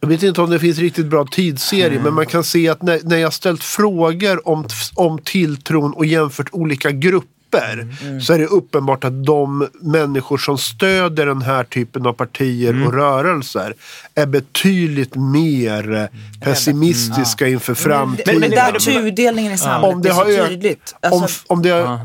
[0.00, 3.00] Jag vet inte om det finns riktigt bra tidsserie men man kan se att när,
[3.04, 7.26] när jag ställt frågor om, om tilltron och jämfört olika grupper
[8.20, 12.92] så är det uppenbart att de människor som stöder den här typen av partier och
[12.92, 13.74] rörelser
[14.14, 16.06] är betydligt mer eh,
[16.40, 18.40] pessimistiska inför framtiden.
[18.40, 20.94] Men, men den där tudelningen i samhället om det är så tydligt.
[21.00, 22.00] om, Alltså, om det har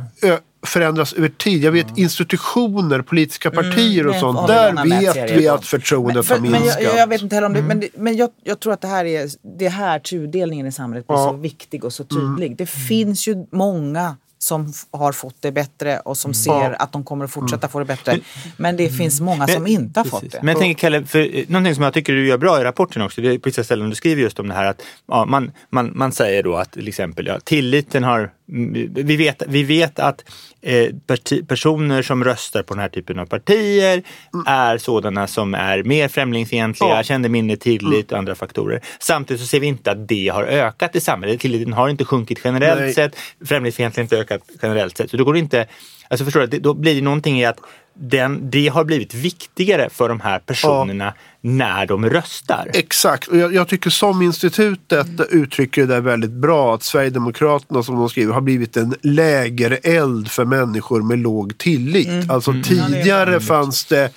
[0.63, 1.63] förändras över tid.
[1.63, 4.47] Jag vet institutioner, politiska partier och sånt.
[4.47, 6.83] Där vet vi att förtroendet för, har men minskat.
[6.83, 8.87] jag, jag vet inte heller om det, men, det, men jag, jag tror att det
[8.87, 11.29] här är det här tudelningen i samhället blir Ja.
[11.31, 12.57] så viktig och så tydlig.
[12.57, 17.25] Det finns ju många som har fått det bättre och som ser att de kommer
[17.25, 18.19] att fortsätta få det bättre.
[18.57, 20.31] Men det finns många som inte har fått Precis.
[20.31, 20.39] det.
[20.43, 23.21] Men jag tänker Kalle, för någonting som jag tycker du gör bra i rapporten också,
[23.21, 25.91] det är på vissa ställen du skriver just om det här att ja, man, man,
[25.95, 30.23] man säger då att till exempel ja, tilliten har, mm, vi vet, vi vet att
[30.61, 34.03] eh, parti, personer som röstar på den här typen av partier
[34.45, 37.03] är sådana som är mer främlingsfientliga, Ja.
[37.03, 38.81] känner mindre tillit och andra faktorer.
[38.99, 41.39] Samtidigt så ser vi inte att det har ökat i samhället.
[41.39, 42.93] Tilliten har inte sjunkit generellt Nej.
[42.93, 45.09] sett, främlingsfientligheten har inte ökat generellt sett.
[45.11, 45.67] Så då går det inte,
[46.11, 47.59] alltså förstår du, då blir det någonting i att
[47.93, 52.67] den, det har blivit viktigare för de här personerna när de röstar.
[52.73, 57.95] Exakt, och jag, jag tycker som institutet uttrycker det där väldigt bra att Sverigedemokraterna som
[57.95, 62.29] de skriver har blivit en lägereld för människor med låg tillit.
[62.29, 64.09] Alltså tidigare fanns det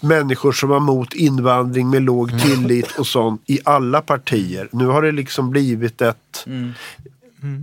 [0.00, 4.68] människor som var mot invandring med låg tillit och sånt i alla partier.
[4.72, 6.46] Nu har det liksom blivit ett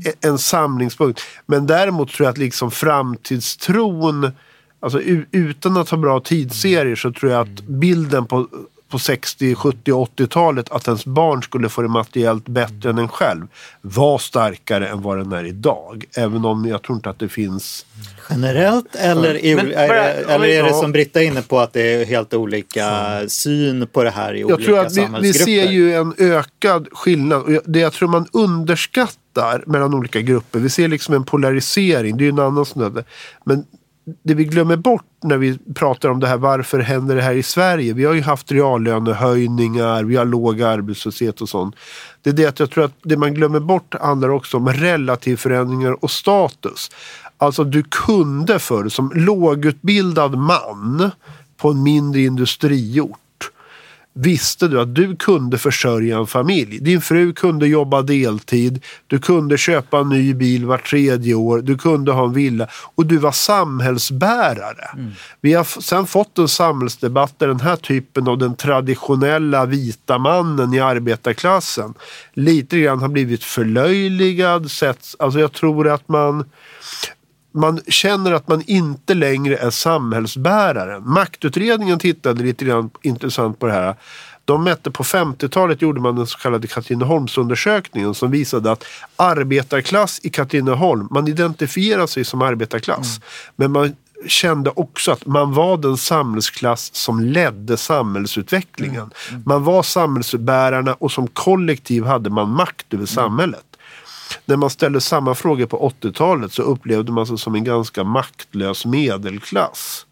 [0.05, 1.21] e- en samlingspunkt.
[1.45, 4.31] Men däremot tror jag att liksom framtidstron,
[4.79, 8.47] alltså utan att ha bra tidsserier så tror jag att bilden på,
[8.93, 13.47] på 60, 70, 80-talet att ens barn skulle få det materiellt bättre än en själv
[13.81, 16.05] var starkare än vad den är idag.
[16.17, 17.85] Även om jag tror inte att det finns
[18.29, 21.73] Generellt eller, i, Men är, det, eller är det som Britta är inne på att
[21.73, 25.33] det är helt olika syn på det här i Jag olika tror att vi, vi
[25.33, 27.41] ser ju en ökad skillnad.
[27.41, 30.59] Och det jag tror man underskattar mellan olika grupper.
[30.59, 32.17] Vi ser liksom en polarisering.
[32.17, 33.03] Det är ju en annan snöde.
[33.43, 33.65] Men
[34.23, 36.37] det vi glömmer bort när vi pratar om det här.
[36.37, 37.93] Varför händer det här i Sverige?
[37.93, 40.03] Vi har ju haft reallönehöjningar.
[40.03, 41.75] Vi har låg arbetslöshet och sånt.
[42.21, 46.03] Det är det att jag tror att det man glömmer bort handlar också om relativförändringar
[46.03, 46.91] och status.
[47.37, 51.11] Alltså du kunde förr som lågutbildad man
[51.57, 53.19] på en mindre industriort
[54.13, 56.79] visste du att du kunde försörja en familj.
[56.79, 61.77] Din fru kunde jobba deltid, du kunde köpa en ny bil var tredje år, du
[61.77, 64.89] kunde ha en villa och du var samhällsbärare.
[65.41, 70.73] Vi har sen fått en samhällsdebatt där den här typen av den traditionella vita mannen
[70.73, 71.93] i arbetarklassen
[72.33, 74.69] lite grann har blivit förlöjligad.
[75.19, 76.45] Alltså jag tror att man
[77.53, 81.09] man känner att man inte längre är samhällsbäraren.
[81.09, 83.95] Maktutredningen tittade lite grann intressant på det här.
[84.45, 88.83] De mätte på 50-talet gjorde man den så kallade Katrineholmsundersökningen som visade att
[89.15, 93.19] arbetarklass i Katrineholm, man identifierar sig som arbetarklass.
[93.55, 93.95] Men man
[94.27, 99.11] kände också att man var den samhällsklass som ledde samhällsutvecklingen.
[99.45, 103.65] Man var samhällsbärarna och som kollektiv hade man makt över samhället.
[104.45, 108.85] När man ställde samma frågor på 80-talet så upplevde man sig som en ganska maktlös
[108.85, 110.05] medelklass.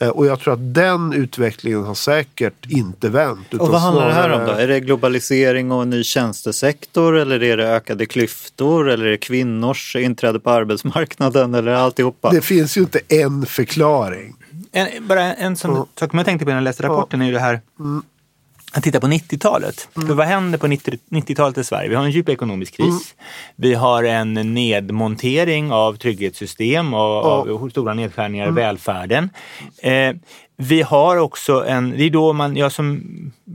[0.00, 3.46] Eh, Och jag tror att den utvecklingen har säkert inte vänt.
[3.50, 4.52] utan Och vad handlar det här om då?
[4.52, 9.16] Är det globalisering och en ny tjänstesektor eller är det ökade klyftor eller är det
[9.16, 12.30] kvinnors inträde på arbetsmarknaden eller alltihopa?
[12.30, 14.36] Det finns ju inte en förklaring.
[14.72, 17.40] En, bara en, sak som jag tänkte på när jag läste rapporten är ju det
[17.40, 17.60] här
[18.72, 19.88] att titta på 90-talet.
[19.94, 21.88] För vad händer på 90 90-talet i Sverige?
[21.88, 23.14] Vi har en djup ekonomisk kris.
[23.56, 29.30] Vi har en nedmontering av trygghetssystem och av stora nedskärningar i välfärden.
[29.82, 30.12] Eh,
[30.62, 33.02] vi har också en, det är då man, jag som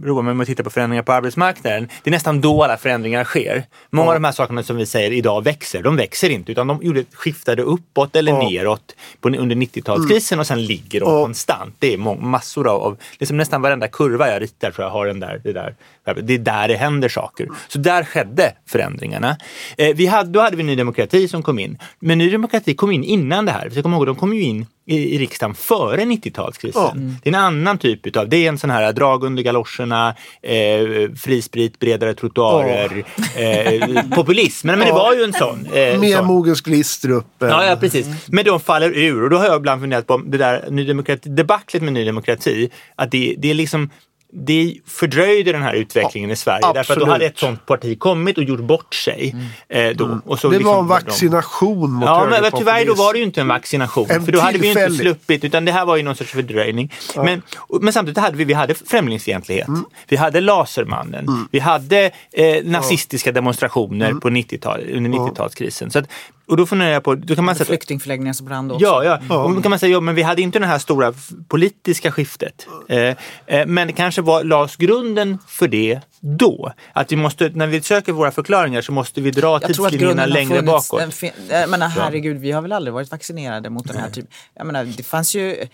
[0.04, 3.24] roar mig med att titta på förändringar på arbetsmarknaden, det är nästan då alla förändringar
[3.24, 3.64] sker.
[3.90, 6.84] Många av de här sakerna som vi säger idag växer, de växer inte utan de
[6.84, 11.76] gjorde, skiftade uppåt eller neråt på, under 90-talskrisen och sen ligger de konstant.
[11.80, 15.20] Det är massor av, av liksom nästan varenda kurva jag ritar tror jag har den
[15.20, 15.76] där, det där.
[16.22, 17.48] Det är där det händer saker.
[17.68, 19.38] Så där skedde förändringarna.
[19.78, 21.78] Eh, vi hade, då hade vi Ny Demokrati som kom in.
[22.00, 23.72] Men Ny Demokrati kom in innan det här.
[23.74, 26.72] Jag kommer ihåg, de kom ju in i, i riksdagen före 90-talskrisen.
[26.76, 26.94] Ja.
[27.24, 31.12] Det är en annan typ utav, det är en sån här drag under galoscherna, eh,
[31.18, 33.04] frisprit, bredare trottoarer,
[33.36, 34.68] eh, populism.
[34.68, 35.66] Men, men det var ju en sån.
[35.66, 36.22] Eh, Mer.
[36.22, 37.42] Mogens Glistrup.
[37.44, 38.08] eh, Ja, ja, precis.
[38.28, 41.30] Men de faller ur och då har jag ibland funderat på det där Ny Demokrati,
[41.30, 43.90] debaclet med Ny Demokrati, att det, det är liksom
[44.38, 46.62] det fördröjde den här utvecklingen i Sverige.
[46.62, 47.08] Därför att då absolut.
[47.08, 49.36] hade ett sånt parti kommit och gjort bort sig.
[49.70, 50.20] Eh, då.
[50.26, 53.26] Och så Det liksom var en vaccination mot Ja, men tyvärr då var det ju
[53.26, 54.08] inte en vaccination.
[54.10, 56.32] En för då hade vi ju inte sluppit, utan det här var ju någon sorts
[56.32, 56.94] fördröjning.
[57.16, 57.42] Men,
[57.82, 59.68] men samtidigt hade vi, vi hade främlingsfientlighet.
[60.08, 61.48] Vi hade Lasermannen.
[61.52, 65.90] Vi hade eh, nazistiska demonstrationer på 90-tal, under 90-talskrisen.
[65.90, 66.06] Så att,
[66.48, 68.86] och då funderar jag på, då kan man säga Flyktingförläggningar som brann också.
[68.86, 69.44] Ja, ja.
[69.44, 71.14] Och då kan man säga, ja, men vi hade inte det här stora
[71.48, 72.68] politiska skiftet.
[72.90, 73.00] Eh,
[73.46, 76.74] eh, men det kanske var, lades grunden för det då.
[76.94, 79.92] Att vi måste, när vi söker våra förklaringar så måste vi dra Jag tror att
[79.92, 80.90] tidslinjerna grunden har längre funnits.
[80.92, 81.14] bakåt.
[81.14, 84.32] Fin- jag menar, herregud, vi har väl aldrig varit vaccinerade mot den här typen.
[84.56, 85.68] Jag menar, det fanns ju...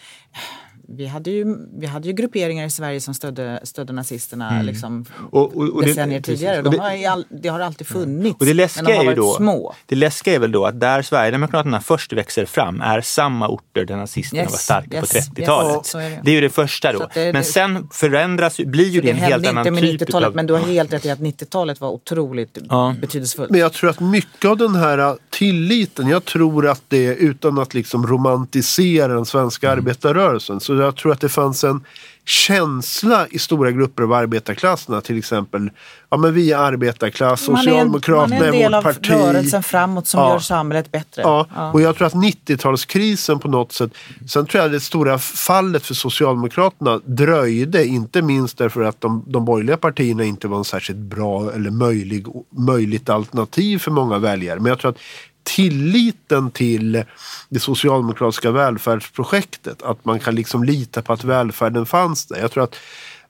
[0.95, 1.45] Vi hade ju,
[1.80, 5.06] vi hade ju grupperingar i Sverige som stödde, stödde nazisterna liksom, Mm.
[5.32, 6.39] Och- och- och det- decennier precis.
[6.39, 6.58] tidigare.
[6.58, 8.39] Och De det- har all, det har alltid funnits.
[8.39, 9.73] Och det läskiga men de har är ju varit då, små.
[9.86, 13.95] det läskiga är väl då att där Sverigedemokraterna först växer fram är samma orter där
[13.97, 15.75] nazisterna Yes, var starka yes, på 30-talet.
[15.77, 16.19] yes, det.
[16.23, 16.99] det är ju det första då.
[17.13, 19.82] Det- men det- sen förändras, blir ju det Det en helt hände annan inte med
[19.91, 20.36] typ 90-talet utav...
[20.36, 22.95] men du har helt rätt i att 90-talet var otroligt Ja.
[23.01, 23.49] betydelsefullt.
[23.51, 27.73] Men jag tror att mycket av den här tilliten, jag tror att det, utan att
[27.73, 29.80] liksom romantisera den svenska Mm.
[29.80, 31.84] arbetarrörelsen, så jag tror att det fanns en
[32.26, 35.70] känsla i stora grupper av arbetarklasserna, till exempel,
[36.10, 38.84] ja men vi är arbetarklass, Man är en- Socialdemokraterna man är en del är av
[38.84, 39.12] vårt parti.
[39.12, 40.30] rörelsen framåt som Ja.
[40.32, 41.22] gör samhället bättre.
[41.22, 41.72] Ja, Ja.
[41.72, 43.91] och jag tror att 90-talskrisen på något sätt,
[44.28, 49.46] sen tror jag det stora fallet för Socialdemokraterna dröjde, inte minst därför att de, de
[49.46, 52.26] borgerliga partierna inte var en särskilt bra eller möjlig,
[52.58, 54.60] möjligt alternativ för många väljare.
[54.60, 54.98] Men jag tror att
[55.43, 57.04] tilliten till
[57.49, 62.39] det socialdemokratiska välfärdsprojektet, att man kan liksom lita på att välfärden fanns där.
[62.39, 62.75] Jag tror att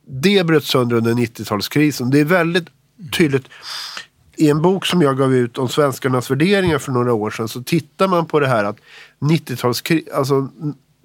[0.06, 2.12] det bröt sönder under 90-talskrisen.
[2.12, 2.68] Det är väldigt
[3.18, 3.46] tydligt
[4.36, 7.64] i en bok som jag gav ut om svenskarnas värderingar för några år sedan så
[7.64, 8.78] tittar man på det här att
[9.20, 10.14] 90-talskri...
[10.14, 10.50] Alltså,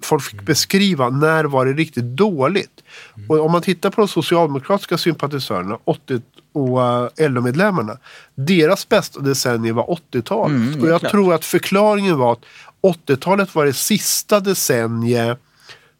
[0.03, 2.83] folk fick beskriva när var det riktigt dåligt.
[3.29, 6.21] Och om man tittar på de socialdemokratiska sympatisörerna 80
[6.57, 7.97] och uh, LO-medlemmarna.
[8.35, 10.81] Deras bästa decennium var 80-talet.
[10.81, 12.43] och jag tror att förklaringen var att
[12.81, 15.39] 80-talet var det sista decenniet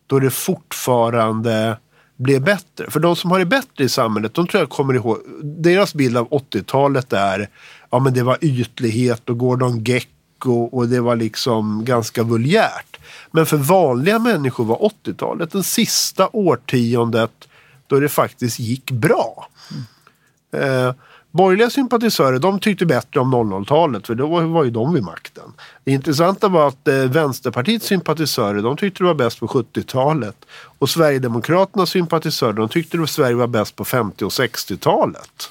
[0.08, 1.78] då det fortfarande
[2.18, 2.92] blev bättre.
[2.92, 6.18] För de som har det bättre i samhället, de tror jag kommer ihåg, deras bild
[6.18, 7.50] av 80-talet är,
[7.90, 12.98] ja men det var ytlighet och Gordon Gecko och det var liksom ganska vulgärt.
[13.32, 17.32] Men för vanliga människor var 80-talet det sista årtiondet
[17.88, 19.50] då det faktiskt gick bra.
[20.52, 20.94] Eh,
[21.32, 25.54] borgerliga sympatisörer de tyckte bättre om 00-talet för då var, ju de vid makten.
[25.84, 30.46] Det intressanta var att eh, Vänsterpartiets sympatisörer de tyckte det var bäst på 70-talet.
[30.80, 35.50] Och Sverigedemokraternas sympatisörer de tyckte att Sverige var bäst på 50 och 60-talet.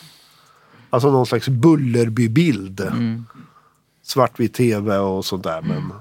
[0.91, 2.81] Alltså någon slags Bullerby-bild.
[4.03, 5.63] Svartvit tv och sånt där.
[5.63, 5.93] Men...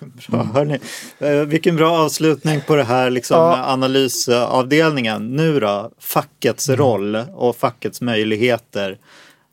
[0.28, 0.78] Bra, hörni.
[1.18, 3.64] Eh, vilken bra avslutning på det här liksom, Ja.
[3.64, 5.36] analysavdelningen.
[5.36, 8.98] Nu då, fackets roll och fackets möjligheter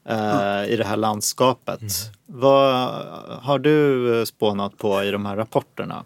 [0.09, 1.81] eh, i det här landskapet.
[2.25, 2.89] Vad
[3.41, 6.03] har du eh, spånat på i de här rapporterna?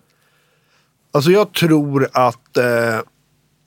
[1.12, 3.00] Alltså jag tror att eh,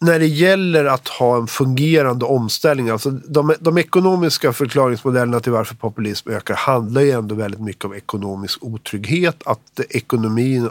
[0.03, 5.75] när det gäller att ha en fungerande omställning, alltså de, de ekonomiska förklaringsmodellerna till varför
[5.75, 9.43] populism ökar handlar ju ändå väldigt mycket om ekonomisk otrygghet.
[9.45, 10.71] Att ekonomin,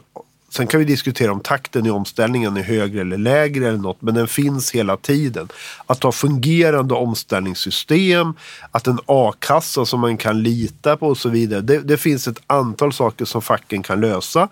[0.50, 4.16] sen kan vi diskutera om takten i omställningen är högre eller lägre eller något, men
[4.16, 5.48] den finns hela tiden.
[5.86, 8.34] Att ha fungerande omställningssystem,
[8.72, 11.62] att en a-kassa som man kan lita på och så vidare.
[11.62, 14.50] Det, det finns ett antal saker som facken kan lösa.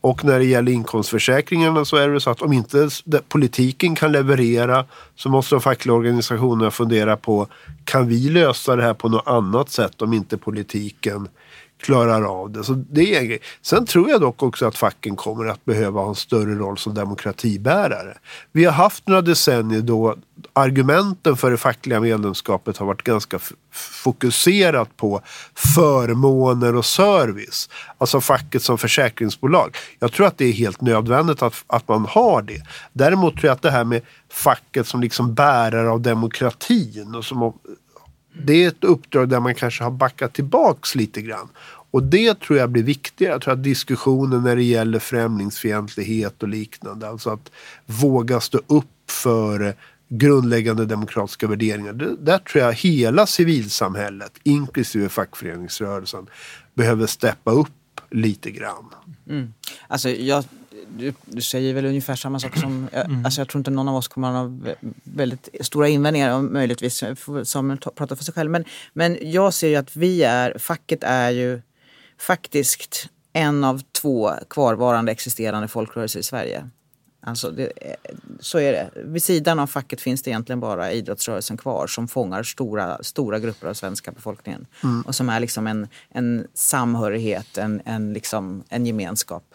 [0.00, 2.88] Och när det gäller inkomstförsäkringarna så är det så att om inte
[3.28, 4.84] politiken kan leverera
[5.14, 7.46] så måste de fackliga organisationerna fundera på
[7.84, 11.28] kan vi lösa det här på något annat sätt om inte politiken
[11.80, 12.64] klarar av det.
[12.64, 13.38] Så det är en grej.
[13.62, 16.94] Sen tror jag dock också att facken kommer att behöva ha en större roll som
[16.94, 18.18] demokratibärare.
[18.52, 20.16] Vi har haft några decennier då
[20.52, 23.38] argumenten för det fackliga medlemskapet har varit ganska
[23.72, 25.20] fokuserat på
[25.54, 27.68] förmåner och service.
[27.98, 29.76] Alltså facket som försäkringsbolag.
[29.98, 32.62] Jag tror att det är helt nödvändigt att, att man har det.
[32.92, 37.52] Däremot tror jag att det här med facket som liksom bärare av demokratin och som
[38.32, 41.48] det är ett uppdrag där man kanske har backat tillbaks lite grann.
[41.90, 43.32] Och det tror jag blir viktigare.
[43.32, 47.50] Jag tror att diskussionen när det gäller främlingsfientlighet och liknande, alltså att
[47.86, 49.74] våga stå upp för
[50.08, 51.92] grundläggande demokratiska värderingar.
[51.92, 56.26] Det, där tror jag hela civilsamhället, inklusive fackföreningsrörelsen,
[56.74, 57.68] behöver steppa upp
[58.10, 58.86] lite grann.
[59.28, 59.54] Mm.
[59.88, 60.44] Alltså, jag,
[60.98, 62.88] du, du säger väl ungefär samma sak som...
[62.92, 66.34] Jag, alltså, jag tror inte någon av oss kommer att ha vä- väldigt stora invändningar,
[66.34, 68.50] om möjligtvis får Samuel ta- prata för sig själv.
[68.50, 71.62] Men, men jag ser ju att vi är, facket är ju
[72.18, 76.68] faktiskt en av två kvarvarande existerande folkrörelser i Sverige.
[77.22, 77.72] Alltså det,
[78.40, 78.90] så är det.
[79.04, 83.68] Vid sidan av facket finns det egentligen bara idrottsrörelsen kvar som fångar stora, stora grupper
[83.68, 84.66] av svenska befolkningen.
[85.06, 89.54] Och som är liksom en, en samhörighet, en, en, liksom, en gemenskap.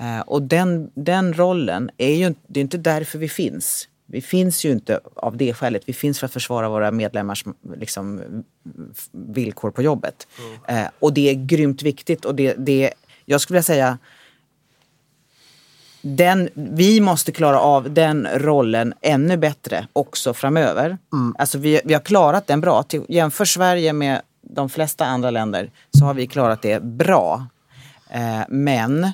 [0.00, 3.88] Eh, och den, den rollen är ju det är inte därför vi finns.
[4.06, 5.82] Vi finns ju inte av det skälet.
[5.86, 7.44] Vi finns för att försvara våra medlemmars
[7.76, 8.20] liksom,
[9.12, 10.28] villkor på jobbet.
[10.68, 12.24] Eh, och det är grymt viktigt.
[12.24, 12.92] Och det, det,
[13.24, 13.98] jag skulle vilja säga
[16.02, 20.98] den, vi måste klara av den rollen ännu bättre också framöver.
[21.38, 22.82] Alltså vi, vi har klarat den bra.
[22.82, 27.46] Till, jämför Sverige med de flesta andra länder så har vi klarat det bra.
[28.10, 29.12] Eh, men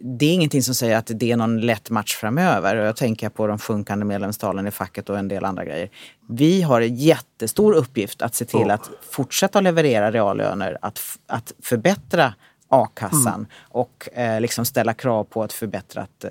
[0.00, 2.76] det är ingenting som säger att det är någon lätt match framöver.
[2.76, 5.90] Jag tänker på de sjunkande medlemstalen i facket och en del andra grejer.
[6.28, 12.34] Vi har en jättestor uppgift att se till att fortsätta leverera reallöner, att, att förbättra
[12.68, 16.30] a-kassan och eh, liksom ställa krav på ett förbättrat eh,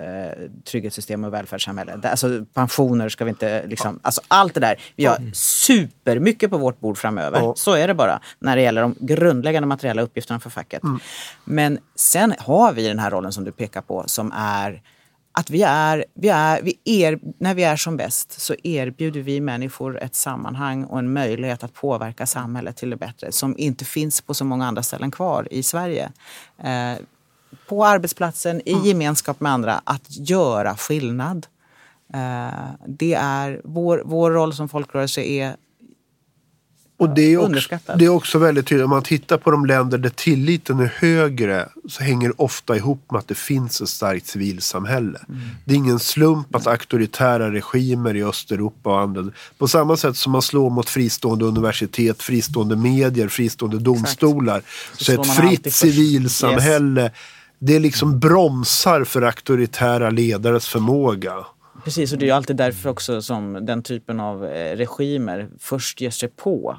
[0.64, 1.96] trygghetssystem och välfärdssamhälle.
[1.96, 3.66] Det- Alltså, pensioner ska vi inte...
[3.66, 4.80] Liksom, alltså, allt det där.
[4.96, 7.40] Vi har supermycket på vårt bord framöver.
[7.56, 10.82] Så är det bara när det gäller de grundläggande materiella uppgifterna för facket.
[11.44, 14.82] Men sen har vi den här rollen som du pekar på som är
[15.38, 19.40] att vi är, vi är, vi er, när vi är som bäst så erbjuder vi
[19.40, 24.20] människor ett sammanhang och en möjlighet att påverka samhället till det bättre som inte finns
[24.20, 26.12] på så många andra ställen kvar i Sverige.
[26.62, 26.94] Eh,
[27.68, 31.46] på arbetsplatsen, i gemenskap med andra, att göra skillnad.
[32.14, 35.56] Eh, det är vår, vår roll som folkrörelse är
[36.98, 39.98] Och det är, också, det är också väldigt tydligt, om man tittar på de länder
[39.98, 44.26] där tilliten är högre så hänger det ofta ihop med att det finns ett starkt
[44.26, 45.18] civilsamhälle.
[45.64, 49.24] Det är ingen slump att auktoritära regimer i Östeuropa och andra,
[49.58, 54.62] på samma sätt som man slår mot fristående universitet, fristående medier, fristående domstolar,
[54.96, 57.10] så, slår ett fritt civilsamhälle
[57.58, 61.34] det liksom bromsar för auktoritära ledares förmåga.
[61.84, 66.00] Precis, och det är ju alltid därför också som den typen av eh, regimer först
[66.00, 66.76] ger sig på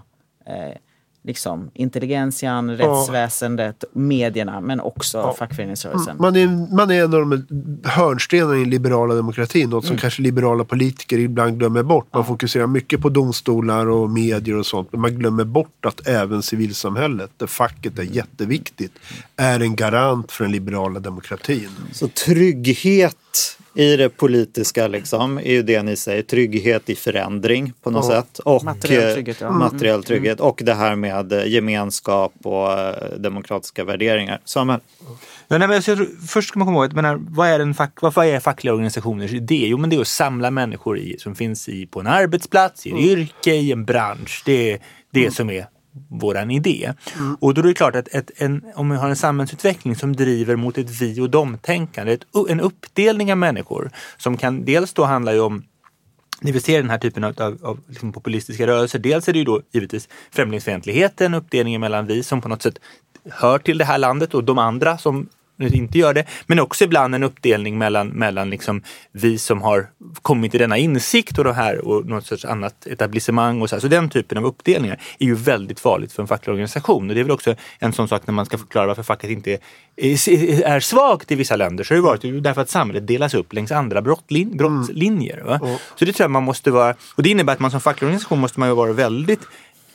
[0.50, 0.78] eh,
[1.24, 6.18] liksom, intelligensian, rättsväsendet, medierna men också fackföreningsrörelsen.
[6.20, 7.48] Man är, man är en av de
[7.84, 9.70] hörnstenarna i den liberala demokratin.
[9.70, 12.08] Något som kanske liberala politiker ibland glömmer bort.
[12.14, 14.92] Man fokuserar mycket på domstolar och medier och sånt.
[14.92, 18.94] Men man glömmer bort att även civilsamhället, där facket är jätteviktigt,
[19.36, 21.70] är en garant för den liberala demokratin.
[21.92, 26.22] Så trygghet i det politiska liksom, är ju det ni säger.
[26.22, 28.40] Trygghet i förändring på något sätt.
[28.40, 29.48] Och Materiell eh, trygghet, ja.
[29.48, 29.60] Mm.
[29.60, 30.40] materiell trygghet.
[30.40, 34.42] Och det här med eh, gemenskap och eh, demokratiska värderingar.
[34.46, 34.80] Samuel?
[35.48, 38.26] Ja, nej, men tror, först ska man komma ihåg, menar, vad, är en fack, vad,
[38.26, 39.68] är fackliga organisationers idé?
[39.68, 42.90] Jo, men det är att samla människor i, som finns i, på en arbetsplats, i
[42.90, 44.44] ett yrke, i en bransch.
[44.46, 44.80] Det är
[45.12, 45.66] det som är
[46.10, 46.94] våran idé.
[47.40, 50.56] Och då är det klart att ett, en, om vi har en samhällsutveckling som driver
[50.56, 52.18] mot ett vi och dom-tänkande,
[52.50, 55.64] en uppdelning av människor som kan dels då handla om
[56.42, 59.40] när vi ser den här typen av, av, av liksom populistiska rörelser, dels är det
[59.40, 62.80] ju då givetvis främlingsfientligheten, uppdelningen mellan vi som på något sätt
[63.30, 66.26] hör till det här landet och de andra som inte gör det.
[66.48, 69.88] Men också ibland en uppdelning mellan, mellan liksom vi som har
[70.22, 73.62] kommit till denna insikt och det här och något sorts annat etablissemang.
[73.62, 73.82] Och så, här.
[73.82, 77.10] så den typen av uppdelningar är ju väldigt farligt för en facklig organisation.
[77.10, 79.52] Och det är väl också en sån sak när man ska förklara varför facket inte
[79.96, 80.30] är,
[80.66, 81.84] är svagt i vissa länder.
[81.84, 85.42] Så har det varit därför att samhället delas upp längs andra brottlin, brottslinjer.
[85.42, 85.60] Va?
[85.96, 88.40] Så det tror jag man måste vara, och det innebär att man som facklig organisation
[88.40, 89.42] måste man ju vara väldigt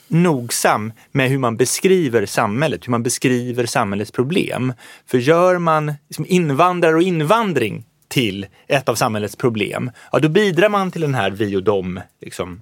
[0.08, 4.72] nogsam med hur man beskriver samhället, hur man beskriver samhällets problem.
[5.06, 10.68] För gör man liksom invandrare och invandring till ett av samhällets problem, ja då bidrar
[10.68, 12.60] man till den här vi och dom liksom,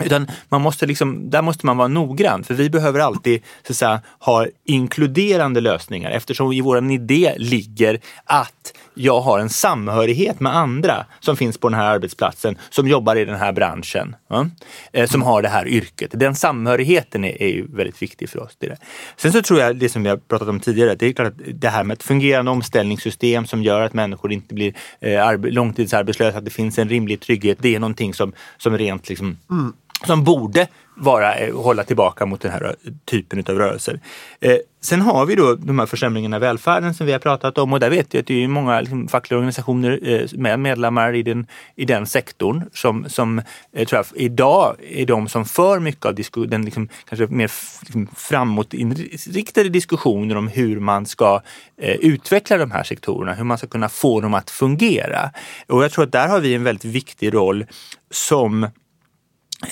[0.00, 3.76] Utan man måste liksom, där måste man vara noggrann för vi behöver alltid så att
[3.76, 10.56] säga, ha inkluderande lösningar eftersom i vår idé ligger att jag har en samhörighet med
[10.56, 14.46] andra som finns på den här arbetsplatsen, som jobbar i den här branschen, ja,
[14.92, 16.10] eh, som har det här yrket.
[16.14, 18.56] Den samhörigheten är, är ju väldigt viktig för oss.
[18.58, 18.78] Det där.
[19.16, 21.40] Sen så tror jag, det som vi har pratat om tidigare, det är klart att
[21.54, 26.44] det här med ett fungerande omställningssystem som gör att människor inte blir eh, långtidsarbetslösa, att
[26.44, 29.72] det finns en rimlig trygghet, det är någonting som, som rent liksom, mm
[30.06, 34.00] som borde vara, eh, hålla tillbaka mot den här eh, typen av rörelser.
[34.40, 37.72] Eh, sen har vi då de här försämringarna i välfärden som vi har pratat om
[37.72, 41.22] och där vet jag att det är många liksom, fackliga organisationer eh, med medlemmar i
[41.22, 43.42] den, i den sektorn som, som
[43.72, 47.50] eh, tror jag, idag är de som för mycket av disku, den liksom, kanske mer
[47.82, 51.40] liksom, framåtinriktade diskussioner om hur man ska
[51.76, 55.30] eh, utveckla de här sektorerna, hur man ska kunna få dem att fungera.
[55.68, 57.66] Och jag tror att där har vi en väldigt viktig roll
[58.10, 58.64] som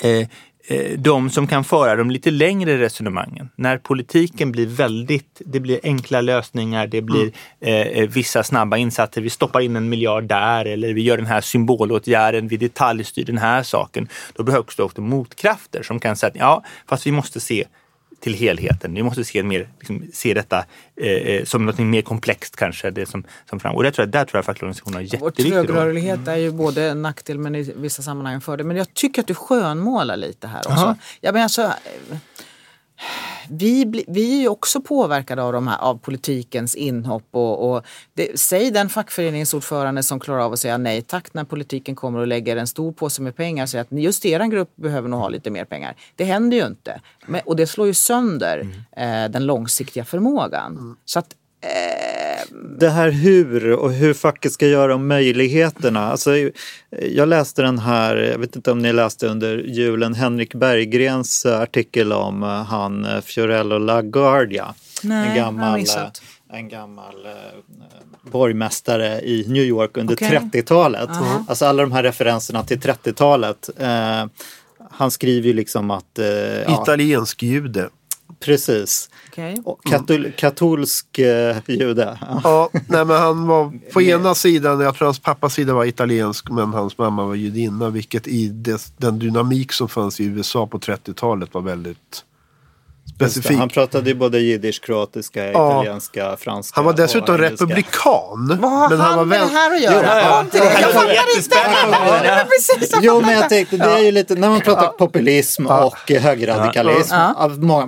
[0.01, 0.27] eh,
[0.67, 3.49] Eh, de som kan föra de lite längre resonemangen.
[3.55, 8.03] När politiken blir väldigt, det blir enkla lösningar, det blir mm.
[8.03, 9.21] eh, vissa snabba insatser.
[9.21, 13.37] Vi stoppar in en miljard där eller vi gör den här symbolåtgärden, vi detaljstyr den
[13.37, 14.07] här saken.
[14.33, 17.65] Då behövs det också motkrafter som kan säga att ja, fast vi måste se
[18.23, 18.93] till helheten.
[18.93, 20.65] Vi måste se, mer, liksom, se detta
[21.01, 22.91] eh, eh som något mer komplext kanske.
[22.91, 23.75] Det som, som fram.
[23.75, 25.65] Och där tror jag, där tror jag fackliga organisationer har jätteviktig roll.
[25.65, 28.65] Trögrörlighet är ju både en nackdel men i vissa sammanhang en fördel.
[28.65, 30.95] Men jag tycker att du skönmålar lite här också.
[31.21, 31.73] Ja, men alltså,
[33.49, 37.27] vi, vi är ju också påverkade av, de här, av politikens inhopp.
[37.31, 41.95] Och, och det, säg den fackföreningsordförande som klarar av att säga nej tack när politiken
[41.95, 45.09] kommer och lägger en stor påse med pengar och säger att just er grupp behöver
[45.09, 45.95] nog ha lite mer pengar.
[46.15, 47.01] Det händer ju inte.
[47.25, 49.25] Men, och det slår ju sönder mm.
[49.25, 50.71] eh, den långsiktiga förmågan.
[50.71, 50.95] Mm.
[51.05, 51.35] Så att
[52.79, 56.11] det här hur och hur facket ska göra om möjligheterna.
[56.11, 56.31] Alltså,
[57.01, 62.13] jag läste den här, jag vet inte om ni läste under julen, Henrik Berggrens artikel
[62.13, 64.73] om eh, han eh, Fiorello LaGuardia.
[65.03, 67.15] Nej, en gammal, eh, en gammal
[68.31, 70.37] borgmästare i New York under okay.
[70.37, 71.09] 30-talet.
[71.09, 71.45] Uh -huh.
[71.47, 73.69] Alltså alla de här referenserna till 30-talet.
[73.77, 74.25] Eh,
[74.91, 76.19] han skriver ju liksom att...
[76.19, 77.89] Eh, Italiensk jude.
[78.39, 79.09] Precis.
[79.33, 79.55] Okay.
[79.91, 82.17] Katol katolsk eh, jude.
[82.43, 86.49] Ja, nej, men han var på ena sidan, jag tror hans pappas sida var italiensk
[86.49, 87.89] men hans mamma var judinna.
[87.89, 92.25] Vilket i det, den dynamik som fanns i USA på 30-talet var väldigt
[93.15, 93.57] specifik.
[93.57, 95.51] Han pratade ju både jiddisch, kroatiska, ja.
[95.51, 96.75] italienska, franska.
[96.75, 98.57] Han var dessutom republikan.
[98.61, 100.37] Vad har men han, han med det här att göra?
[100.37, 100.81] Kom till det.
[100.81, 102.99] Jag fattar inte.
[103.01, 107.15] Jo, men jag tänkte, det är ju lite, när man pratar populism och högerradikalism.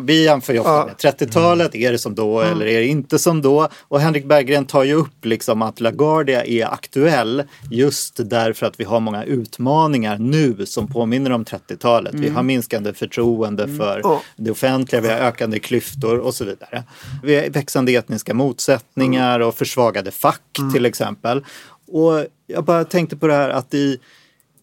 [0.05, 2.53] Vi jämför ju ofta med 30-talet, är det som då mm.
[2.53, 3.69] eller är det inte som då?
[3.81, 8.83] Och Henrik Berggren tar ju upp liksom att LaGuardia är aktuell just därför att vi
[8.83, 12.13] har många utmaningar nu som påminner om 30-talet.
[12.13, 12.35] Vi mm.
[12.35, 13.77] har minskande förtroende mm.
[13.77, 16.83] för det offentliga, vi har ökande klyftor och så vidare.
[17.23, 20.73] Vi har växande etniska motsättningar och försvagade fack mm.
[20.73, 21.45] till exempel.
[21.87, 23.99] Och jag bara tänkte på det här att i,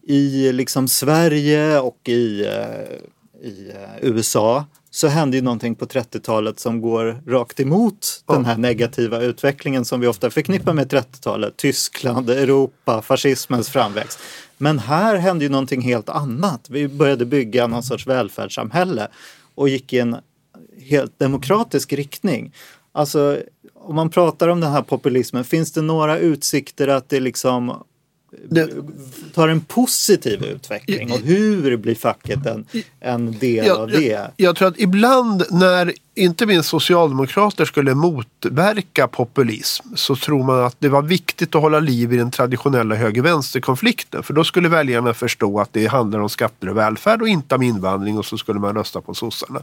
[0.07, 6.59] i liksom Sverige och i, eh, i eh, USA så hände ju någonting på 30-talet
[6.59, 11.57] som går rakt emot den här negativa utvecklingen som vi ofta förknippar med 30-talet.
[11.57, 14.19] Tyskland, Europa, fascismens framväxt.
[14.57, 16.69] Men här hände ju någonting helt annat.
[16.69, 19.07] Vi började bygga någon sorts välfärdssamhälle
[19.55, 20.17] och gick i en
[20.89, 22.53] helt demokratisk riktning.
[22.91, 23.39] Alltså,
[23.75, 27.83] om man pratar om den här populismen, finns det några utsikter att det liksom
[28.49, 28.69] det,
[29.33, 32.65] tar en positiv utveckling och hur blir facket en,
[32.99, 34.05] en del jag, av det?
[34.05, 40.63] Jag, jag, tror att ibland när inte minst socialdemokrater skulle motverka populism så tror man
[40.63, 44.23] att det var viktigt att hålla liv i den traditionella höger-vänster-konflikten.
[44.23, 47.61] För då skulle väljarna förstå att det handlar om skatter och välfärd och inte om
[47.61, 49.61] invandring och så skulle man rösta på sossarna.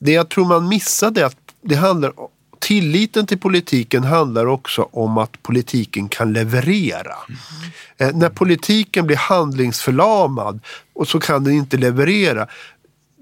[0.00, 2.12] Det jag tror man missade är att det handlar
[2.60, 7.14] Tilliten till politiken handlar också om att politiken kan leverera.
[7.28, 8.10] Mm.
[8.10, 10.60] Eh, när politiken blir handlingsförlamad
[10.92, 12.46] och så kan den inte leverera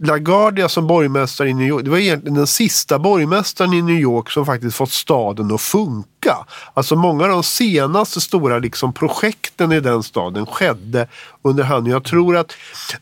[0.01, 4.31] LaGuardia som borgmästare i New York, det var egentligen den sista borgmästaren i New York
[4.31, 6.37] som faktiskt fått staden att funka.
[6.75, 11.09] Alltså många av de senaste stora liksom, projekten i den staden skedde
[11.43, 11.87] under han.
[11.87, 12.53] Jag tror att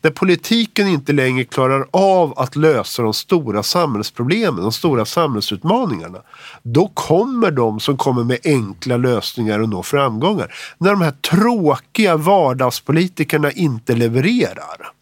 [0.02, 6.18] när politiken inte längre klarar av att lösa de stora samhällsproblemen, de stora samhällsutmaningarna,
[6.62, 10.54] då kommer de som kommer med enkla lösningar och nå framgångar.
[10.78, 14.95] När de här tråkiga vardagspolitikerna inte levererar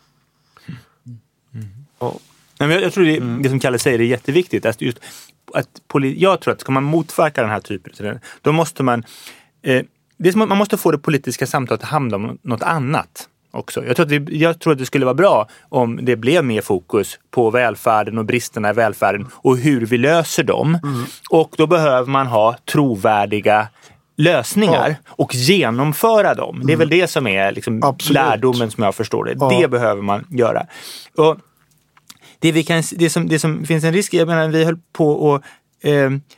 [1.99, 2.15] Ja.
[2.59, 3.43] jag tror det, mm.
[3.43, 4.67] det som Kalle säger är jätteviktigt.
[4.67, 4.99] Att just,
[5.55, 5.69] att
[6.17, 9.05] jag tror att ska man motverka den här typen, då måste man
[9.63, 9.83] eh,
[10.35, 13.29] man måste få det politiska samtalet att handla om något annat.
[13.51, 13.87] också.
[13.87, 16.61] Jag tror, att det, jag tror att det skulle vara bra om det blev mer
[16.61, 20.79] fokus på välfärden och bristerna i välfärden och hur vi löser dem.
[21.31, 23.69] Och då behöver man ha trovärdiga
[24.17, 26.63] lösningar och genomföra dem.
[26.65, 29.37] Det är väl det som är liksom lärdomen som jag förstår det.
[29.41, 29.57] Ja.
[29.61, 30.67] Det behöver man göra.
[31.17, 31.37] Och
[32.45, 34.79] det, vi kan, det, som, det som finns en risk i, jag menar vi höll
[34.93, 35.43] på och
[35.83, 35.93] eh,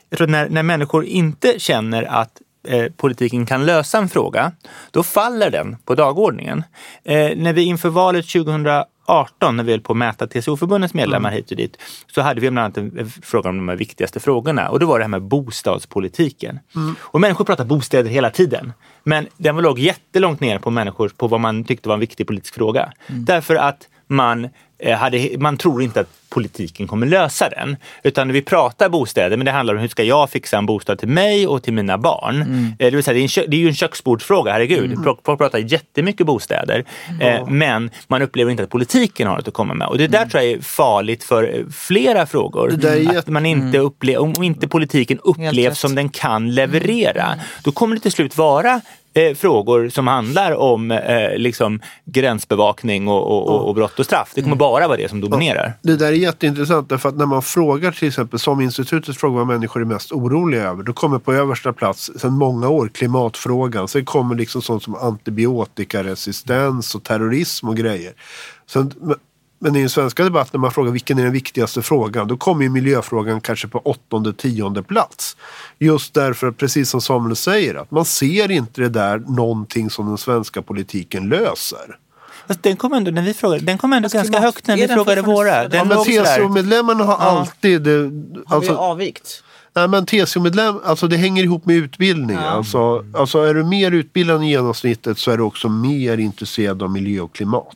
[0.09, 4.51] jag tror att när, när människor inte känner att eh, politiken kan lösa en fråga,
[4.91, 6.63] då faller den på dagordningen.
[7.03, 11.51] Eh, när vi inför valet 2018, när vi höll på att mäta TCO-förbundets medlemmar hit
[11.51, 11.77] och dit,
[12.15, 14.85] så hade vi bland annat en, en fråga om de här viktigaste frågorna och det
[14.85, 16.59] var det här med bostadspolitiken.
[16.99, 18.73] Och människor pratar bostäder hela tiden.
[19.03, 22.55] Men den låg jättelångt ner på människor på vad man tyckte var en viktig politisk
[22.55, 22.91] fråga.
[23.07, 24.49] Därför att man,
[24.79, 27.75] eh, hade, man tror inte att politiken kommer lösa den.
[28.03, 31.07] Utan vi pratar bostäder, men det handlar om hur ska jag fixa en bostad till
[31.07, 32.41] mig och till mina barn.
[32.79, 34.91] Eh, Det, vill säga, det, är en, kö- det är ju en köksbordsfråga, herregud.
[34.91, 35.03] Mm.
[35.03, 36.85] Folk pratar jättemycket bostäder.
[37.21, 39.87] Eh, men man upplever inte att politiken har något att komma med.
[39.87, 42.85] Och det där tror jag är farligt för flera frågor.
[42.85, 45.25] Är att man inte upplever, om inte politiken rätt.
[45.49, 48.81] upplevs som den kan leverera, då kommer det till slut vara
[49.17, 54.31] eh, frågor som handlar om eh, liksom gränsbevakning och, och, och, och brott och straff.
[54.35, 55.73] Det kommer bara vara det som dominerar.
[55.81, 59.47] Det där är jätteintressant därför att när man frågar till exempel som institutet frågar vad
[59.47, 60.83] människor är mest oroliga över.
[60.83, 63.87] Då kommer på översta plats sedan många år klimatfrågan.
[63.87, 68.13] Sen kommer liksom sånt som antibiotikaresistens och terrorism och grejer.
[68.69, 68.91] Sen,
[69.59, 72.27] men- i den svenska debatten när man frågar vilken är den viktigaste frågan.
[72.27, 75.37] Då kommer ju miljöfrågan kanske på åttonde, tionde plats.
[75.79, 80.07] Just därför att precis som Samuel säger att man ser inte det där någonting som
[80.07, 81.97] den svenska politiken löser.
[82.47, 84.87] Fast den kom ändå, när vi frågade, den kom ändå ganska högt när är vi
[84.87, 85.67] den frågade våra.
[85.67, 85.97] Den Ja, men.
[86.05, 87.81] TCO-medlemmarna har alltid...
[87.81, 89.43] Det, Har vi alltså, avvikt?
[89.75, 92.37] nej, men TCO-medlem, alltså det hänger ihop med utbildning.
[92.37, 96.91] Alltså, alltså är du mer utbildad än genomsnittet så är du också mer intresserad av
[96.91, 97.75] miljö och klimat.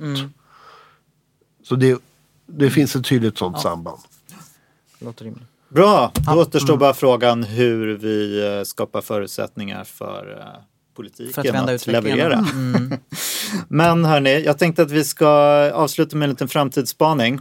[1.71, 2.01] Så det,
[2.45, 3.97] det finns ett tydligt sånt samband.
[4.99, 5.43] Låter rimligt.
[5.69, 10.63] Bra, då återstår bara frågan hur vi eh, skapar förutsättningar för eh,
[10.95, 12.17] politiken För att vända utvecklingen.
[12.17, 12.45] leverera.
[13.67, 15.27] Men hörni, jag tänkte att vi ska
[15.73, 17.39] avsluta med en liten framtidsspaning.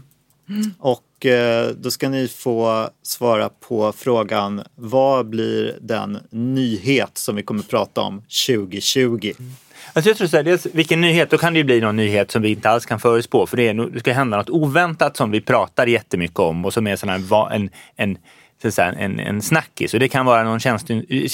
[0.78, 7.42] Och eh, då ska ni få svara på frågan vad blir den nyhet som vi
[7.42, 9.32] kommer prata om 2020?
[9.92, 12.30] Alltså jag tror så här, dels, vilken nyhet, då kan det ju bli någon nyhet
[12.30, 13.46] som vi inte alls kan förutspå.
[13.46, 16.86] För det, är, det ska hända något oväntat som vi pratar jättemycket om och som
[16.86, 18.18] är sån här, en, en,
[18.78, 19.94] en, en snackis.
[19.94, 20.86] Och det kan vara någon, tjänst,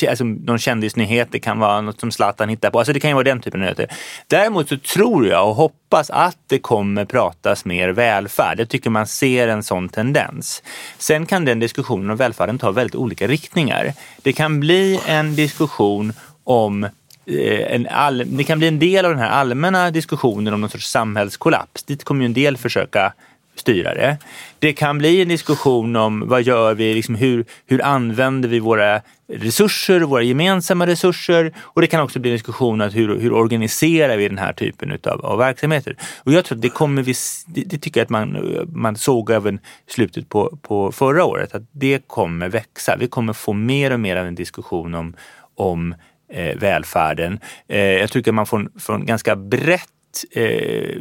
[0.09, 2.79] alltså någon kändisnyhet, det kan vara något som Zlatan hittar på.
[2.79, 3.89] Alltså det kan ju vara den typen av nyheter.
[4.27, 8.61] Däremot så tror jag och hoppas att det kommer pratas mer välfärd.
[8.61, 10.63] Jag tycker man ser en sån tendens.
[10.99, 13.93] Sen kan den diskussionen om välfärden ta väldigt olika riktningar.
[14.23, 16.13] Det kan bli en diskussion
[16.45, 16.87] om
[17.27, 20.71] Eh, en all, det kan bli en del av den här allmänna diskussionen om någon
[20.71, 21.83] sorts samhällskollaps.
[21.83, 23.13] Dit kommer ju en del försöka
[23.59, 24.19] styra det.
[24.59, 29.01] Det kan bli en diskussion om vad gör vi, liksom hur, hur använder vi våra
[29.29, 34.17] resurser, våra gemensamma resurser och det kan också bli en diskussion om hur, hur organiserar
[34.17, 35.97] vi den här typen utav, av verksamheter.
[36.19, 37.15] Och jag tror att det kommer vi,
[37.47, 39.61] det, det tycker jag att man, man såg även i
[39.93, 42.97] slutet på, på förra året, att det kommer växa.
[42.97, 45.15] Vi kommer få mer och mer av en diskussion om,
[45.55, 45.95] om
[46.29, 47.41] eh, välfärden.
[47.69, 49.89] Eh, jag tycker man får, från ganska brett
[50.31, 50.97] eh,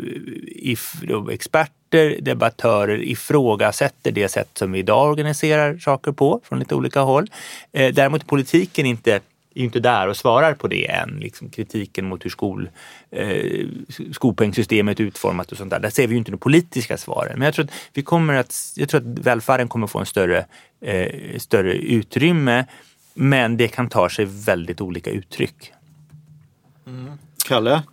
[0.45, 6.75] if, då experter, debattörer ifrågasätter det sätt som vi idag organiserar saker på från lite
[6.75, 7.29] olika håll.
[7.71, 9.21] Eh, däremot politiken inte är
[9.55, 11.17] inte där och svarar på det än.
[11.19, 12.69] Liksom kritiken mot hur skol,
[13.11, 13.65] eh,
[14.11, 15.79] skolpengssystemet är utformat och sånt där.
[15.79, 17.39] Där ser vi ju inte de politiska svaren.
[17.39, 20.45] Men jag tror att, vi kommer att, jag tror att välfärden kommer få en större,
[20.81, 22.65] eh, större utrymme.
[23.15, 25.71] Men det kan ta sig väldigt olika uttryck.
[27.45, 27.83] Kalle?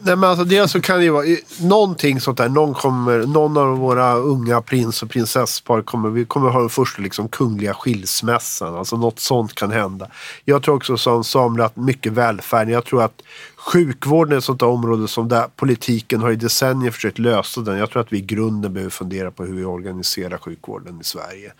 [0.00, 1.24] Nej, men alltså dels så kan det ju vara
[1.60, 2.48] någonting sånt där.
[2.48, 7.02] Någon, kommer, någon av våra unga prins och prinsesspar kommer, vi kommer ha den första
[7.02, 8.74] liksom kungliga skilsmässan.
[8.74, 10.08] Alltså något sånt kan hända.
[10.44, 12.70] Jag tror också som Samuel att mycket välfärd.
[12.70, 13.22] Jag tror att
[13.56, 17.78] sjukvården är ett sånt där område som där politiken har i decennier försökt lösa den.
[17.78, 21.52] Jag tror att vi i grunden behöver fundera på hur vi organiserar sjukvården i Sverige.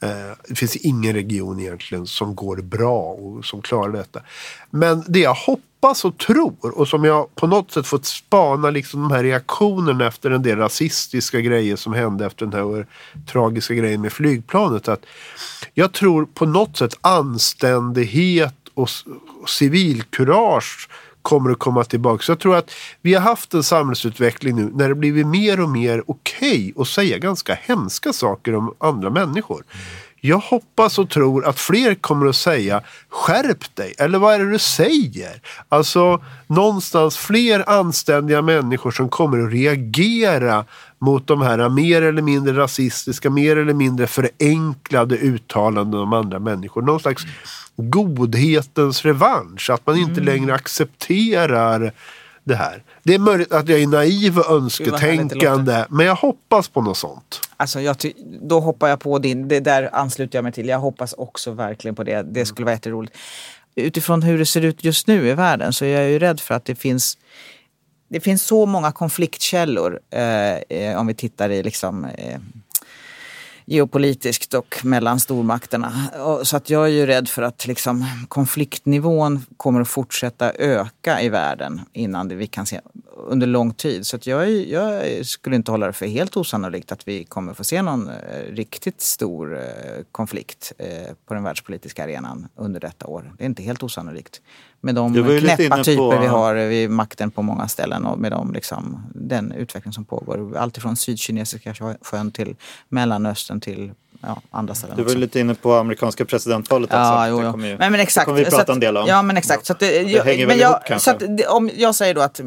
[0.00, 4.20] Eh, det finns ingen region egentligen som går bra och som klarar detta.
[4.70, 9.02] Men det jag hoppas och tror och som jag på något sätt fått spana liksom
[9.02, 12.86] de här reaktionerna efter en del rasistiska grejer som hände efter den här
[13.32, 14.88] tragiska grejen med flygplanet.
[14.88, 15.06] Att
[15.74, 18.88] jag tror på något sätt anständighet och
[19.46, 20.88] civilkurage
[21.28, 22.22] kommer att komma tillbaka.
[22.22, 22.70] Så jag tror att
[23.02, 27.18] vi har haft en samhällsutveckling nu när det blivit mer och mer okej att säga
[27.18, 29.64] ganska hemska saker om andra människor.
[30.20, 33.94] Jag hoppas och tror att fler kommer att säga skärp dig.
[33.98, 35.40] Eller vad är det du säger?
[35.68, 40.64] Alltså någonstans fler anständiga människor som kommer att reagera
[40.98, 46.82] mot de här mer eller mindre rasistiska, mer eller mindre förenklade uttalanden om andra människor.
[46.82, 47.22] Någon slags
[47.76, 49.70] godhetens revansch.
[49.70, 51.92] Att man inte längre accepterar
[52.48, 52.82] det här.
[53.02, 55.84] Det är möjligt att jag är naiv och önsketänkande.
[55.88, 57.40] Men jag hoppas på något sånt.
[57.56, 57.96] Alltså jag
[58.42, 60.68] då hoppar jag på din, det där ansluter jag mig till.
[60.68, 62.22] Jag hoppas också verkliligen på det.
[62.22, 63.16] Det skulle vara jätteroligt.
[63.74, 66.54] Utifrån hur det ser ut just nu i världen så är jag ju rädd för
[66.54, 67.18] att det finns
[68.10, 72.38] det finns så många konfliktkällor eh, eh, om vi tittar i liksom eh,
[73.68, 75.92] geopolitiskt och mellan stormakterna.
[76.42, 81.28] Så att jag är ju rädd för att liksom, konfliktnivån kommer att fortsätta öka i
[81.28, 82.80] världen innan det vi kan se
[83.26, 84.06] under lång tid.
[84.06, 87.64] Så att jag, jag skulle inte hålla det för helt osannolikt att vi kommer få
[87.64, 88.14] se någon eh,
[88.52, 89.62] riktigt stor eh,
[90.12, 93.32] konflikt eh, på den världspolitiska arenan under detta år.
[93.38, 94.40] Det är inte helt osannolikt.
[94.80, 98.52] Med de knäppa typer på- vi har vid makten på många ställen och med de,
[98.52, 100.56] liksom, den utveckling som pågår.
[100.56, 102.56] Alltifrån Sydkinesiska sjön till
[102.88, 105.18] Mellanöstern till ja, andra ställen Du var också.
[105.18, 106.90] lite inne på amerikanska presidentvalet.
[106.92, 107.50] Ja, jo, det jo.
[107.52, 108.24] kommer, ju, men exakt.
[108.26, 109.04] det kommer vi prata att- en del om.
[109.08, 109.66] Ja, men exakt.
[109.66, 111.10] Så att det, jag, hänger väl jag, ihop kanske.
[111.10, 112.46] Att det, om jag säger då att eh,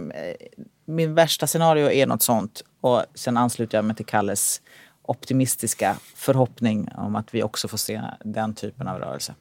[0.85, 4.61] min värsta scenario är något sånt och sen ansluter jag mig till Kalles
[5.03, 9.33] optimistiska förhoppning om att vi också får se den typen av rörelse.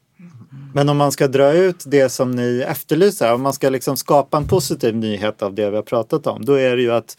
[0.74, 4.36] Men om man ska dra ut det som ni efterlyser, om man ska liksom skapa
[4.36, 7.16] en positiv nyhet av det vi har pratat om, då är det ju att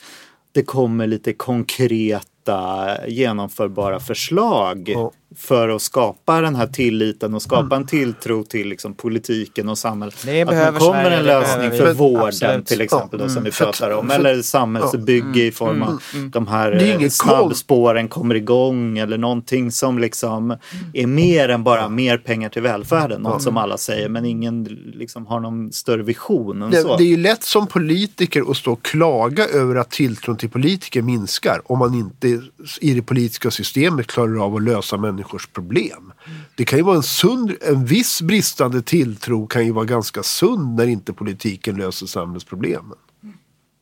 [0.52, 4.94] det kommer lite konkreta genomförbara förslag.
[4.98, 9.78] Och, för att skapa den här tilliten och skapa en tilltro till liksom politiken och
[9.78, 10.16] samhället.
[10.26, 12.66] Det att behöver det kommer Sverige, en lösning för vården Absolut.
[12.66, 14.12] till exempel då, som vi För- pratar om.
[14.12, 16.02] Eller samhällsbygge i form av
[16.32, 20.58] de här eh, snabbspåren kommer igång eller någonting som liksom
[20.94, 23.22] är mer än bara mer pengar till välfärden.
[23.22, 24.64] Något som alla säger men ingen
[24.94, 26.98] liksom har någon större vision än Det, så.
[26.98, 31.02] det är ju lätt som politiker att stå och klaga över att tilltron till politiker
[31.02, 32.42] minskar om man inte
[32.82, 36.14] i det politiska systemet klarar av att lösa människors problem.
[36.56, 40.76] Det kan ju vara en sund, en viss bristande tilltro kan ju vara ganska sund
[40.76, 42.98] när inte politiken löser samhällsproblemen.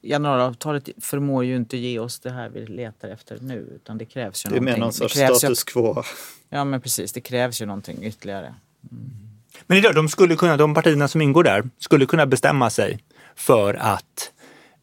[0.02, 4.46] Januariavtalet förmår ju inte ge oss det här vi letar efter nu utan det krävs
[4.46, 4.80] ju det någonting.
[4.80, 6.04] någon sorts krävs ju- status quo.
[6.50, 8.56] Ja men precis, det krävs ju någonting ytterligare.
[9.68, 12.70] Men det är klart, de, skulle kunna, de partierna som ingår där skulle kunna bestämma
[12.70, 13.00] sig
[13.36, 14.32] för att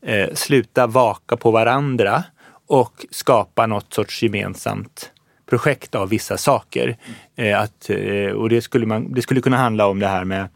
[0.03, 2.25] eh, sluta vaka på varandra
[2.67, 5.11] och skapa något sorts gemensamt
[5.51, 6.97] projekt av vissa saker.
[7.37, 10.49] Eh, att, eh, och det skulle, man, det skulle kunna handla om det här med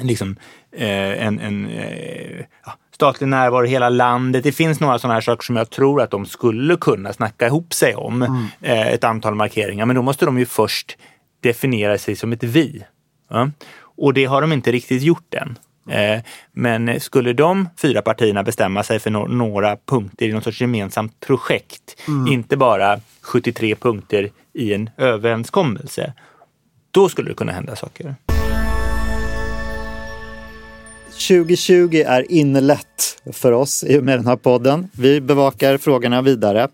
[0.00, 0.36] liksom,
[0.72, 4.44] eh, en, en eh, ja, statlig närvaro i hela landet.
[4.44, 7.72] Det finns några sådana här saker som jag tror att de skulle kunna snacka ihop
[7.74, 8.22] sig om.
[8.60, 9.86] Eh, ett antal markeringar.
[9.86, 10.98] Men då måste de ju först
[11.40, 12.84] definiera sig som ett vi.
[13.30, 13.50] Ja?
[13.80, 15.58] Och det har de inte riktigt gjort än.
[15.88, 16.20] Eh,
[16.52, 21.96] men skulle de fyra partierna bestämma sig för några punkter i något sorts gemensamt projekt,
[22.28, 26.12] inte bara 73 punkter i en överenskommelse,
[26.90, 28.14] då skulle det kunna hända saker.
[31.28, 34.88] 2020 är inlett för oss i och med den här podden.
[34.92, 36.68] Vi bevakar frågorna vidare.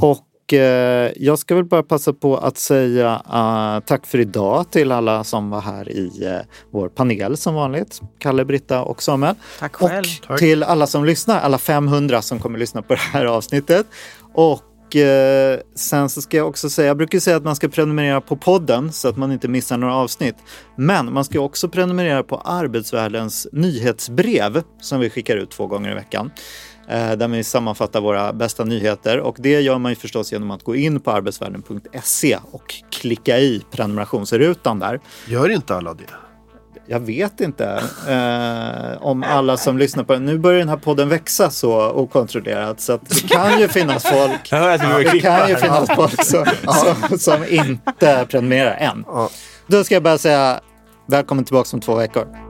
[0.00, 4.92] Och eh, jag ska väl bara passa på att säga eh, tack för idag till
[4.92, 8.00] alla som var här i eh, vår panel som vanligt.
[8.18, 9.34] Kalle, Britta och Samuel.
[9.58, 10.06] Tack själv.
[10.28, 13.86] Och till alla som lyssnar, alla 500 som kommer lyssna på det här avsnittet.
[14.34, 14.62] Och
[15.74, 18.92] sen så ska jag också säga, jag brukar säga att man ska prenumerera på podden
[18.92, 20.36] så att man inte missar några avsnitt.
[20.76, 25.94] Men man ska också prenumerera på Arbetsvärldens nyhetsbrev som vi skickar ut två gånger i
[25.94, 26.30] veckan.
[26.90, 30.62] Eh, där vi sammanfattar våra bästa nyheter och det gör man ju förstås genom att
[30.62, 35.00] gå in på arbetsvärlden.se och klicka i prenumerationsrutan där.
[35.26, 36.04] Gör inte alla det?
[36.86, 40.24] Jag vet inte eh, om alla som lyssnar på den.
[40.24, 44.50] Nu börjar den här podden växa så okontrollerat så att det kan ju finnas folk
[45.12, 49.04] det kan ju finnas folk som, som, som inte prenumererar än.
[49.66, 50.60] Då ska jag bara säga
[51.06, 52.47] välkommen tillbaka om två veckor.